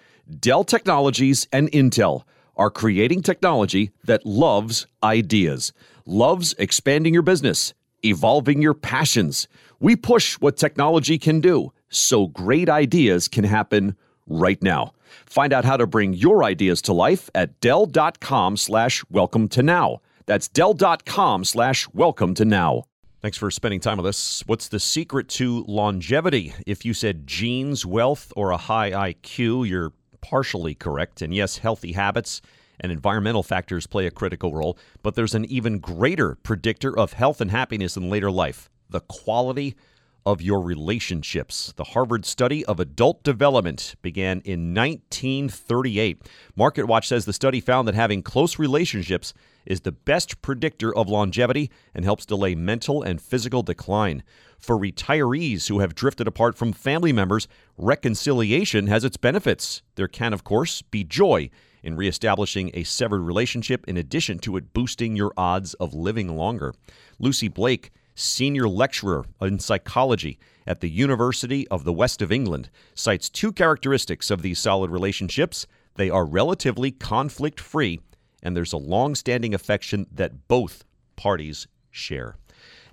Dell 0.46 0.64
Technologies 0.64 1.48
and 1.52 1.70
Intel 1.72 2.22
are 2.56 2.70
creating 2.70 3.22
technology 3.22 3.90
that 4.04 4.24
loves 4.24 4.86
ideas, 5.02 5.72
loves 6.06 6.54
expanding 6.58 7.14
your 7.14 7.22
business, 7.22 7.74
evolving 8.04 8.62
your 8.62 8.74
passions. 8.74 9.48
We 9.80 9.96
push 9.96 10.34
what 10.34 10.56
technology 10.56 11.18
can 11.18 11.40
do 11.40 11.72
so 11.88 12.28
great 12.28 12.68
ideas 12.68 13.28
can 13.28 13.44
happen 13.44 13.96
right 14.28 14.62
now. 14.62 14.92
Find 15.26 15.52
out 15.52 15.64
how 15.64 15.76
to 15.76 15.86
bring 15.86 16.12
your 16.12 16.44
ideas 16.44 16.80
to 16.82 16.92
life 16.92 17.28
at 17.34 17.58
Dell.com 17.60 18.56
slash 18.56 19.04
welcome 19.10 19.48
to 19.48 19.62
now. 19.62 20.00
That's 20.26 20.48
Dell.com 20.48 21.44
slash 21.44 21.88
welcome 21.92 22.34
to 22.34 22.44
now. 22.44 22.84
Thanks 23.22 23.37
for 23.37 23.50
spending 23.50 23.80
time 23.80 23.98
with 23.98 24.06
us. 24.06 24.42
What's 24.46 24.68
the 24.68 24.80
secret 24.80 25.28
to 25.30 25.62
longevity? 25.68 26.54
If 26.66 26.87
you 26.87 26.94
said 26.94 27.26
genes, 27.26 27.85
wealth, 27.85 28.33
or 28.35 28.50
a 28.50 28.56
high 28.56 28.92
IQ, 28.92 29.68
you're 29.68 29.92
partially 30.22 30.74
correct. 30.74 31.20
And 31.20 31.35
yes, 31.35 31.59
healthy 31.59 31.92
habits 31.92 32.40
and 32.80 32.90
environmental 32.90 33.42
factors 33.42 33.87
play 33.87 34.06
a 34.06 34.11
critical 34.11 34.54
role, 34.54 34.78
but 35.02 35.16
there's 35.16 35.35
an 35.35 35.44
even 35.44 35.80
greater 35.80 36.37
predictor 36.37 36.98
of 36.98 37.12
health 37.12 37.42
and 37.42 37.50
happiness 37.50 37.94
in 37.94 38.09
later 38.09 38.30
life 38.30 38.70
the 38.88 39.00
quality 39.00 39.76
of 40.24 40.42
your 40.42 40.61
relationships. 40.61 41.72
The 41.76 41.85
Harvard 41.85 42.24
study 42.24 42.64
of 42.66 42.80
adult 42.80 43.22
development 43.22 43.94
began 44.02 44.40
in 44.40 44.74
1938. 44.74 46.22
MarketWatch 46.59 47.04
says 47.04 47.24
the 47.24 47.33
study 47.33 47.61
found 47.61 47.88
that 47.88 47.94
having 47.94 48.22
close 48.22 48.59
relationships 48.59 49.33
is 49.66 49.80
the 49.80 49.92
best 49.92 50.42
predictor 50.42 50.94
of 50.94 51.09
longevity 51.09 51.70
and 51.94 52.04
helps 52.04 52.26
delay 52.26 52.54
mental 52.54 53.02
and 53.02 53.20
physical 53.20 53.62
decline. 53.62 54.22
For 54.59 54.76
retirees 54.76 55.68
who 55.68 55.80
have 55.80 55.94
drifted 55.94 56.26
apart 56.26 56.56
from 56.56 56.72
family 56.72 57.12
members, 57.12 57.48
reconciliation 57.78 58.87
has 58.88 59.04
its 59.04 59.16
benefits. 59.16 59.83
There 59.94 60.09
can, 60.09 60.33
of 60.33 60.44
course, 60.44 60.83
be 60.83 61.04
joy 61.04 61.50
in 61.83 61.96
reestablishing 61.96 62.70
a 62.74 62.85
severed 62.85 63.22
relationship 63.22 63.87
in 63.88 63.96
addition 63.96 64.38
to 64.40 64.56
it 64.56 64.72
boosting 64.72 65.16
your 65.16 65.33
odds 65.37 65.74
of 65.74 65.94
living 65.94 66.37
longer. 66.37 66.74
Lucy 67.18 67.48
Blake, 67.48 67.90
senior 68.20 68.68
lecturer 68.68 69.24
in 69.40 69.59
psychology 69.59 70.38
at 70.66 70.80
the 70.80 70.90
University 70.90 71.66
of 71.68 71.85
the 71.85 71.92
West 71.92 72.22
of 72.22 72.30
England, 72.30 72.70
cites 72.94 73.28
two 73.28 73.52
characteristics 73.52 74.30
of 74.30 74.42
these 74.42 74.59
solid 74.59 74.90
relationships. 74.90 75.66
They 75.96 76.11
are 76.11 76.24
relatively 76.24 76.90
conflict 76.90 77.59
free, 77.59 78.00
and 78.42 78.56
there's 78.56 78.72
a 78.72 78.78
long 78.78 79.14
standing 79.14 79.54
affection 79.54 80.06
that 80.12 80.48
both 80.48 80.85
parties 81.16 81.66
share. 81.90 82.37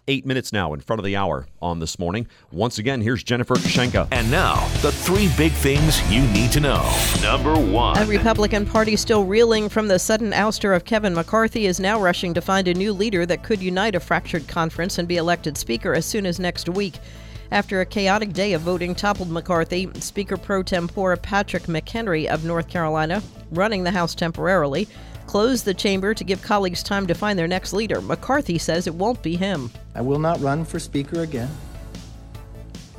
Eight 0.09 0.25
minutes 0.25 0.53
now 0.53 0.73
in 0.73 0.79
front 0.79 1.01
of 1.01 1.03
the 1.03 1.17
hour 1.17 1.47
on 1.61 1.81
this 1.81 1.99
morning. 1.99 2.27
Once 2.49 2.77
again, 2.77 3.01
here's 3.01 3.25
Jennifer 3.25 3.55
Kushinka. 3.55 4.07
And 4.13 4.31
now, 4.31 4.65
the 4.81 4.89
three 4.89 5.29
big 5.35 5.51
things 5.51 6.01
you 6.09 6.21
need 6.27 6.49
to 6.53 6.61
know. 6.61 6.89
Number 7.21 7.53
one. 7.53 7.97
A 7.97 8.05
Republican 8.05 8.65
Party 8.65 8.95
still 8.95 9.25
reeling 9.25 9.67
from 9.67 9.89
the 9.89 9.99
sudden 9.99 10.31
ouster 10.31 10.73
of 10.73 10.85
Kevin 10.85 11.13
McCarthy 11.13 11.65
is 11.65 11.81
now 11.81 11.99
rushing 11.99 12.33
to 12.35 12.39
find 12.39 12.69
a 12.69 12.73
new 12.73 12.93
leader 12.93 13.25
that 13.25 13.43
could 13.43 13.61
unite 13.61 13.95
a 13.95 13.99
fractured 13.99 14.47
conference 14.47 14.97
and 14.97 15.09
be 15.09 15.17
elected 15.17 15.57
Speaker 15.57 15.93
as 15.93 16.05
soon 16.05 16.25
as 16.25 16.39
next 16.39 16.69
week. 16.69 16.99
After 17.51 17.81
a 17.81 17.85
chaotic 17.85 18.31
day 18.31 18.53
of 18.53 18.61
voting 18.61 18.95
toppled 18.95 19.29
McCarthy, 19.29 19.89
Speaker 19.95 20.37
pro 20.37 20.63
tempore 20.63 21.17
Patrick 21.17 21.63
McHenry 21.63 22.27
of 22.27 22.45
North 22.45 22.69
Carolina, 22.69 23.21
running 23.51 23.83
the 23.83 23.91
House 23.91 24.15
temporarily, 24.15 24.87
closed 25.25 25.65
the 25.65 25.73
chamber 25.73 26.13
to 26.13 26.23
give 26.23 26.41
colleagues 26.41 26.81
time 26.81 27.05
to 27.07 27.13
find 27.13 27.37
their 27.37 27.47
next 27.47 27.73
leader. 27.73 27.99
McCarthy 27.99 28.57
says 28.57 28.87
it 28.87 28.95
won't 28.95 29.21
be 29.21 29.35
him. 29.35 29.69
I 29.97 30.01
will 30.01 30.19
not 30.19 30.39
run 30.41 30.63
for 30.63 30.77
Speaker 30.77 31.21
again. 31.21 31.49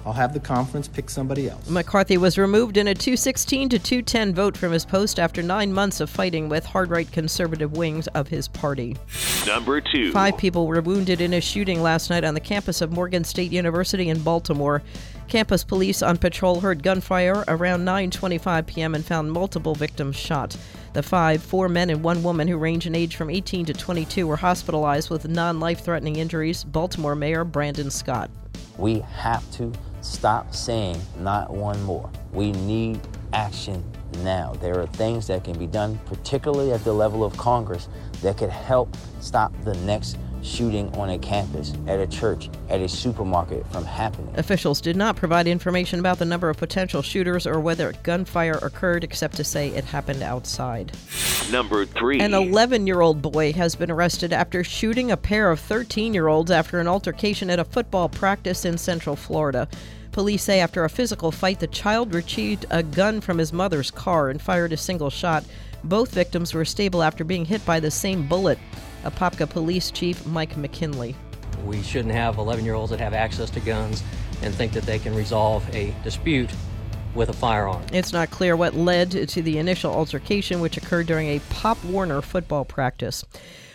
I'll 0.05 0.13
have 0.13 0.35
the 0.35 0.41
conference 0.41 0.89
pick 0.89 1.09
somebody 1.09 1.49
else. 1.49 1.71
McCarthy 1.71 2.17
was 2.17 2.37
removed 2.39 2.77
in 2.77 2.89
a 2.89 2.95
216 2.95 3.69
to 3.69 3.79
210 3.79 4.35
vote 4.35 4.57
from 4.57 4.73
his 4.73 4.85
post 4.85 5.21
after 5.21 5.41
nine 5.41 5.73
months 5.73 6.01
of 6.01 6.11
fighting 6.11 6.49
with 6.49 6.67
hard 6.67 6.91
right 6.91 7.11
conservative 7.13 7.77
wings 7.77 8.09
of 8.09 8.27
his 8.27 8.49
party. 8.49 8.97
Number 9.47 9.81
two. 9.81 10.11
Five 10.11 10.39
people 10.39 10.67
were 10.67 10.81
wounded 10.81 11.21
in 11.21 11.35
a 11.35 11.41
shooting 11.41 11.83
last 11.83 12.11
night 12.11 12.25
on 12.25 12.35
the 12.35 12.41
campus 12.41 12.81
of 12.81 12.91
Morgan 12.91 13.23
State 13.23 13.53
University 13.53 14.09
in 14.09 14.21
Baltimore. 14.21 14.83
Campus 15.29 15.62
police 15.62 16.03
on 16.03 16.17
patrol 16.17 16.59
heard 16.59 16.83
gunfire 16.83 17.45
around 17.49 17.85
9:25 17.85 18.67
p.m. 18.67 18.95
and 18.95 19.05
found 19.05 19.31
multiple 19.31 19.75
victims 19.75 20.17
shot. 20.17 20.57
The 20.95 21.03
five, 21.03 21.43
four 21.43 21.69
men 21.69 21.91
and 21.91 22.03
one 22.03 22.23
woman 22.23 22.49
who 22.49 22.57
range 22.57 22.87
in 22.87 22.95
age 22.95 23.14
from 23.14 23.29
18 23.29 23.67
to 23.67 23.75
22, 23.75 24.27
were 24.27 24.37
hospitalized 24.37 25.11
with 25.11 25.29
non-life-threatening 25.29 26.17
injuries. 26.17 26.64
Baltimore 26.64 27.14
Mayor 27.14 27.45
Brandon 27.45 27.91
Scott. 27.91 28.31
We 28.79 29.01
have 29.01 29.49
to 29.57 29.71
stop 30.01 30.55
saying 30.55 30.99
not 31.19 31.51
one 31.51 31.83
more. 31.83 32.11
We 32.33 32.53
need 32.53 32.99
action 33.35 33.85
now. 34.25 34.55
There 34.62 34.81
are 34.81 34.87
things 34.87 35.27
that 35.27 35.45
can 35.45 35.59
be 35.59 35.67
done, 35.67 36.01
particularly 36.07 36.73
at 36.73 36.83
the 36.85 36.95
level 36.95 37.23
of 37.23 37.37
Congress, 37.37 37.91
that 38.23 38.38
could 38.38 38.49
help 38.49 38.97
stop 39.21 39.53
the 39.64 39.75
next 39.79 40.17
shooting 40.42 40.94
on 40.96 41.11
a 41.11 41.18
campus, 41.18 41.72
at 41.87 42.01
a 42.01 42.07
church, 42.07 42.48
at 42.68 42.81
a 42.81 42.88
supermarket 42.88 43.66
from 43.72 43.85
happening. 43.85 44.33
Officials 44.37 44.81
did 44.81 44.96
not 44.96 45.16
provide 45.16 45.46
information 45.46 45.98
about 45.98 46.18
the 46.18 46.24
number 46.24 46.48
of 46.48 46.57
potential 46.57 47.03
shooters 47.03 47.46
or 47.46 47.61
whether 47.61 47.92
gunfire 48.03 48.59
occurred, 48.62 49.05
except 49.05 49.37
to 49.37 49.44
say 49.44 49.68
it 49.68 49.85
happened 49.85 50.22
outside. 50.22 50.92
Number 51.51 51.85
three. 51.85 52.20
An 52.20 52.35
11 52.35 52.87
year 52.87 53.01
old 53.01 53.22
boy 53.22 53.53
has 53.53 53.74
been 53.74 53.90
arrested 53.90 54.33
after 54.33 54.62
shooting 54.62 55.11
a 55.11 55.16
pair 55.16 55.51
of 55.51 55.61
13 55.61 56.14
year 56.14 56.29
olds 56.29 56.51
after 56.51 56.79
an 56.79 56.88
altercation 56.88 57.51
at 57.51 57.59
a 57.59 57.64
football 57.64 58.09
practice 58.09 58.64
in 58.64 58.79
Central 58.79 59.16
Florida. 59.16 59.68
Police 60.12 60.42
say 60.42 60.61
after 60.61 60.85
a 60.85 60.90
physical 60.90 61.31
fight, 61.31 61.61
the 61.61 61.66
child 61.68 62.14
retrieved 62.14 62.66
a 62.70 62.83
gun 62.83 63.20
from 63.20 63.38
his 63.38 63.53
mother's 63.53 63.90
car 63.90 64.31
and 64.31 64.42
fired 64.42 64.72
a 64.72 64.77
single 64.77 65.11
shot. 65.11 65.44
Both 65.85 66.12
victims 66.12 66.55
were 66.55 66.64
stable 66.64 67.03
after 67.03 67.24
being 67.24 67.44
hit 67.44 67.64
by 67.64 67.79
the 67.79 67.90
same 67.90 68.27
bullet. 68.27 68.59
Apopka 69.05 69.49
Police 69.49 69.91
Chief 69.91 70.25
Mike 70.27 70.57
McKinley. 70.57 71.15
We 71.65 71.83
shouldn't 71.83 72.15
have 72.15 72.39
11 72.39 72.65
year 72.65 72.75
olds 72.75 72.91
that 72.91 73.01
have 73.01 73.15
access 73.15 73.51
to 73.51 73.61
guns 73.61 74.03
and 74.43 74.55
think 74.55 74.73
that 74.73 74.85
they 74.85 74.99
can 74.99 75.15
resolve 75.15 75.69
a 75.75 75.95
dispute 76.05 76.51
with 77.15 77.29
a 77.29 77.33
firearm. 77.33 77.83
It's 77.93 78.13
not 78.13 78.31
clear 78.31 78.57
what 78.57 78.75
led 78.75 79.11
to 79.29 79.43
the 79.43 79.59
initial 79.59 79.93
altercation, 79.93 80.61
which 80.61 80.77
occurred 80.77 81.07
during 81.07 81.29
a 81.29 81.41
Pop 81.51 81.83
Warner 81.85 82.23
football 82.23 82.65
practice. 82.65 83.25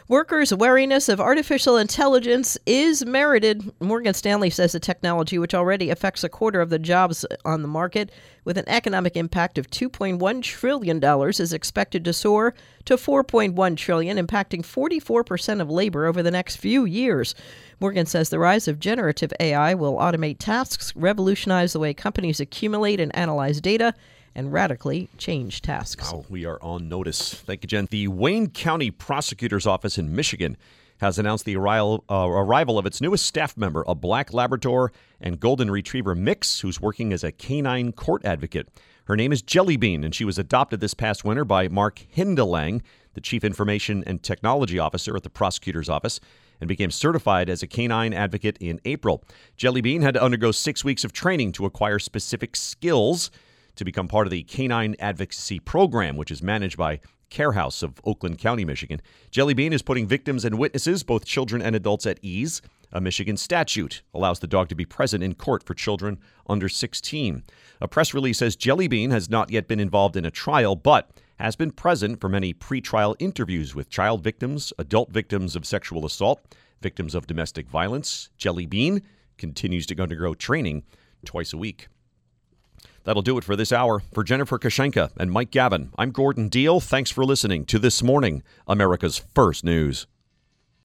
Workers' 0.10 0.54
wariness 0.54 1.08
of 1.08 1.22
artificial 1.22 1.78
intelligence 1.78 2.58
is 2.66 3.06
merited. 3.06 3.72
Morgan 3.80 4.14
Stanley 4.14 4.50
says 4.50 4.74
the 4.74 4.80
technology, 4.80 5.40
which 5.40 5.54
already 5.54 5.90
affects 5.90 6.26
a 6.26 6.30
quarter 6.30 6.60
of 6.60 6.70
the 6.70 6.78
jobs 6.78 7.26
on 7.46 7.62
the 7.62 7.70
market, 7.70 8.12
with 8.44 8.58
an 8.58 8.68
economic 8.68 9.16
impact 9.16 9.58
of 9.58 9.70
$2.1 9.70 10.42
trillion, 10.42 11.02
is 11.30 11.54
expected 11.54 12.04
to 12.04 12.12
soar 12.12 12.54
to 12.84 12.98
4.1 12.98 13.78
trillion, 13.78 14.18
impacting 14.18 14.62
44% 14.62 15.62
of 15.62 15.70
labor 15.70 16.06
over 16.06 16.22
the 16.22 16.32
next 16.32 16.58
few 16.58 16.84
years. 16.84 17.34
Morgan 17.80 18.06
says 18.06 18.28
the 18.28 18.40
rise 18.40 18.68
of 18.68 18.82
generative 18.82 19.32
AI 19.40 19.74
will 19.74 19.96
automate 19.96 20.38
tasks, 20.38 20.94
revolutionize 20.98 21.72
the 21.72 21.80
way 21.80 21.94
companies 21.94 22.42
accumulate 22.42 23.00
and 23.00 23.16
analyze 23.16 23.62
data, 23.62 23.94
and 24.36 24.52
radically 24.52 25.10
change 25.18 25.62
tasks. 25.62 26.12
Wow, 26.12 26.26
we 26.30 26.46
are 26.46 26.62
on 26.62 26.90
notice. 26.90 27.34
Thank 27.34 27.64
you, 27.64 27.68
Jen. 27.68 27.88
The 27.90 28.08
Wayne 28.08 28.50
County 28.50 28.92
Prosecutor's 28.92 29.68
Office 29.68 29.98
in 29.98 30.16
Michigan 30.16 30.58
has 30.98 31.20
announced 31.20 31.46
the 31.46 31.56
arrival, 31.56 32.04
uh, 32.10 32.28
arrival 32.28 32.80
of 32.80 32.86
its 32.86 33.02
newest 33.02 33.26
staff 33.26 33.58
member, 33.58 33.84
a 33.88 33.96
black 33.96 34.34
Labrador 34.34 34.92
and 35.20 35.40
Golden 35.40 35.70
Retriever 35.70 36.16
mix, 36.16 36.62
who's 36.62 36.80
working 36.80 37.12
as 37.12 37.24
a 37.24 37.32
canine 37.32 37.92
court 37.92 38.24
advocate. 38.26 38.70
Her 39.06 39.18
name 39.18 39.34
is 39.34 39.44
Jellybean, 39.44 40.06
and 40.06 40.16
she 40.16 40.24
was 40.24 40.40
adopted 40.40 40.80
this 40.80 40.94
past 40.94 41.26
winter 41.26 41.44
by 41.44 41.68
Mark 41.68 42.06
Hindelang, 42.16 42.82
the 43.16 43.22
Chief 43.22 43.44
Information 43.44 44.04
and 44.08 44.24
Technology 44.24 44.80
Officer 44.80 45.16
at 45.16 45.24
the 45.24 45.30
Prosecutor's 45.30 45.90
Office, 45.90 46.22
and 46.62 46.70
became 46.70 46.92
certified 46.92 47.50
as 47.50 47.62
a 47.62 47.68
canine 47.68 48.14
advocate 48.14 48.58
in 48.62 48.80
April. 48.86 49.24
Jellybean 49.58 50.02
had 50.02 50.14
to 50.14 50.24
undergo 50.24 50.52
six 50.52 50.86
weeks 50.86 51.04
of 51.04 51.12
training 51.12 51.52
to 51.54 51.66
acquire 51.66 52.00
specific 52.00 52.56
skills 52.56 53.30
to 53.76 53.86
become 53.86 54.08
part 54.08 54.28
of 54.28 54.32
the 54.32 54.44
Canine 54.44 54.96
Advocacy 55.00 55.60
Program, 55.60 56.16
which 56.18 56.32
is 56.32 56.44
managed 56.44 56.78
by 56.78 57.00
Care 57.30 57.54
House 57.54 57.82
of 57.82 58.00
Oakland 58.04 58.38
County, 58.38 58.64
Michigan. 58.64 59.02
Jelly 59.32 59.56
Bean 59.56 59.74
is 59.74 59.82
putting 59.82 60.08
victims 60.08 60.46
and 60.46 60.60
witnesses, 60.60 61.02
both 61.02 61.26
children 61.26 61.62
and 61.62 61.76
adults, 61.76 62.06
at 62.06 62.20
ease. 62.22 62.62
A 62.92 63.02
Michigan 63.02 63.38
statute 63.38 64.04
allows 64.14 64.40
the 64.40 64.48
dog 64.48 64.70
to 64.70 64.76
be 64.76 64.86
present 64.86 65.24
in 65.24 65.34
court 65.34 65.64
for 65.64 65.74
children 65.74 66.20
under 66.48 66.70
16. 66.70 67.44
A 67.82 67.88
press 67.88 68.14
release 68.14 68.38
says 68.38 68.56
Jelly 68.56 68.88
Bean 68.88 69.10
has 69.10 69.32
not 69.32 69.50
yet 69.50 69.68
been 69.68 69.80
involved 69.80 70.16
in 70.16 70.26
a 70.26 70.32
trial, 70.32 70.76
but 70.76 71.10
has 71.40 71.56
been 71.56 71.72
present 71.72 72.22
for 72.22 72.30
many 72.30 72.54
pretrial 72.54 73.16
interviews 73.18 73.74
with 73.74 73.90
child 73.90 74.24
victims, 74.24 74.72
adult 74.78 75.12
victims 75.12 75.56
of 75.56 75.66
sexual 75.66 76.06
assault, 76.06 76.56
victims 76.82 77.16
of 77.16 77.26
domestic 77.26 77.68
violence. 77.68 78.30
Jelly 78.38 78.68
Bean 78.68 79.02
continues 79.40 79.88
to 79.88 80.00
undergo 80.00 80.36
training 80.36 80.84
twice 81.26 81.52
a 81.52 81.58
week. 81.58 81.88
That'll 83.04 83.22
do 83.22 83.38
it 83.38 83.44
for 83.44 83.56
this 83.56 83.72
hour. 83.72 84.02
For 84.14 84.24
Jennifer 84.24 84.58
Kushinka 84.58 85.12
and 85.18 85.32
Mike 85.32 85.52
Gavin, 85.52 85.92
I'm 85.98 86.12
Gordon 86.12 86.48
Deal. 86.48 86.80
Thanks 86.80 87.12
for 87.12 87.26
listening 87.26 87.66
to 87.66 87.80
This 87.80 88.02
Morning, 88.02 88.44
America's 88.68 89.24
First 89.34 89.64
News. 89.64 90.08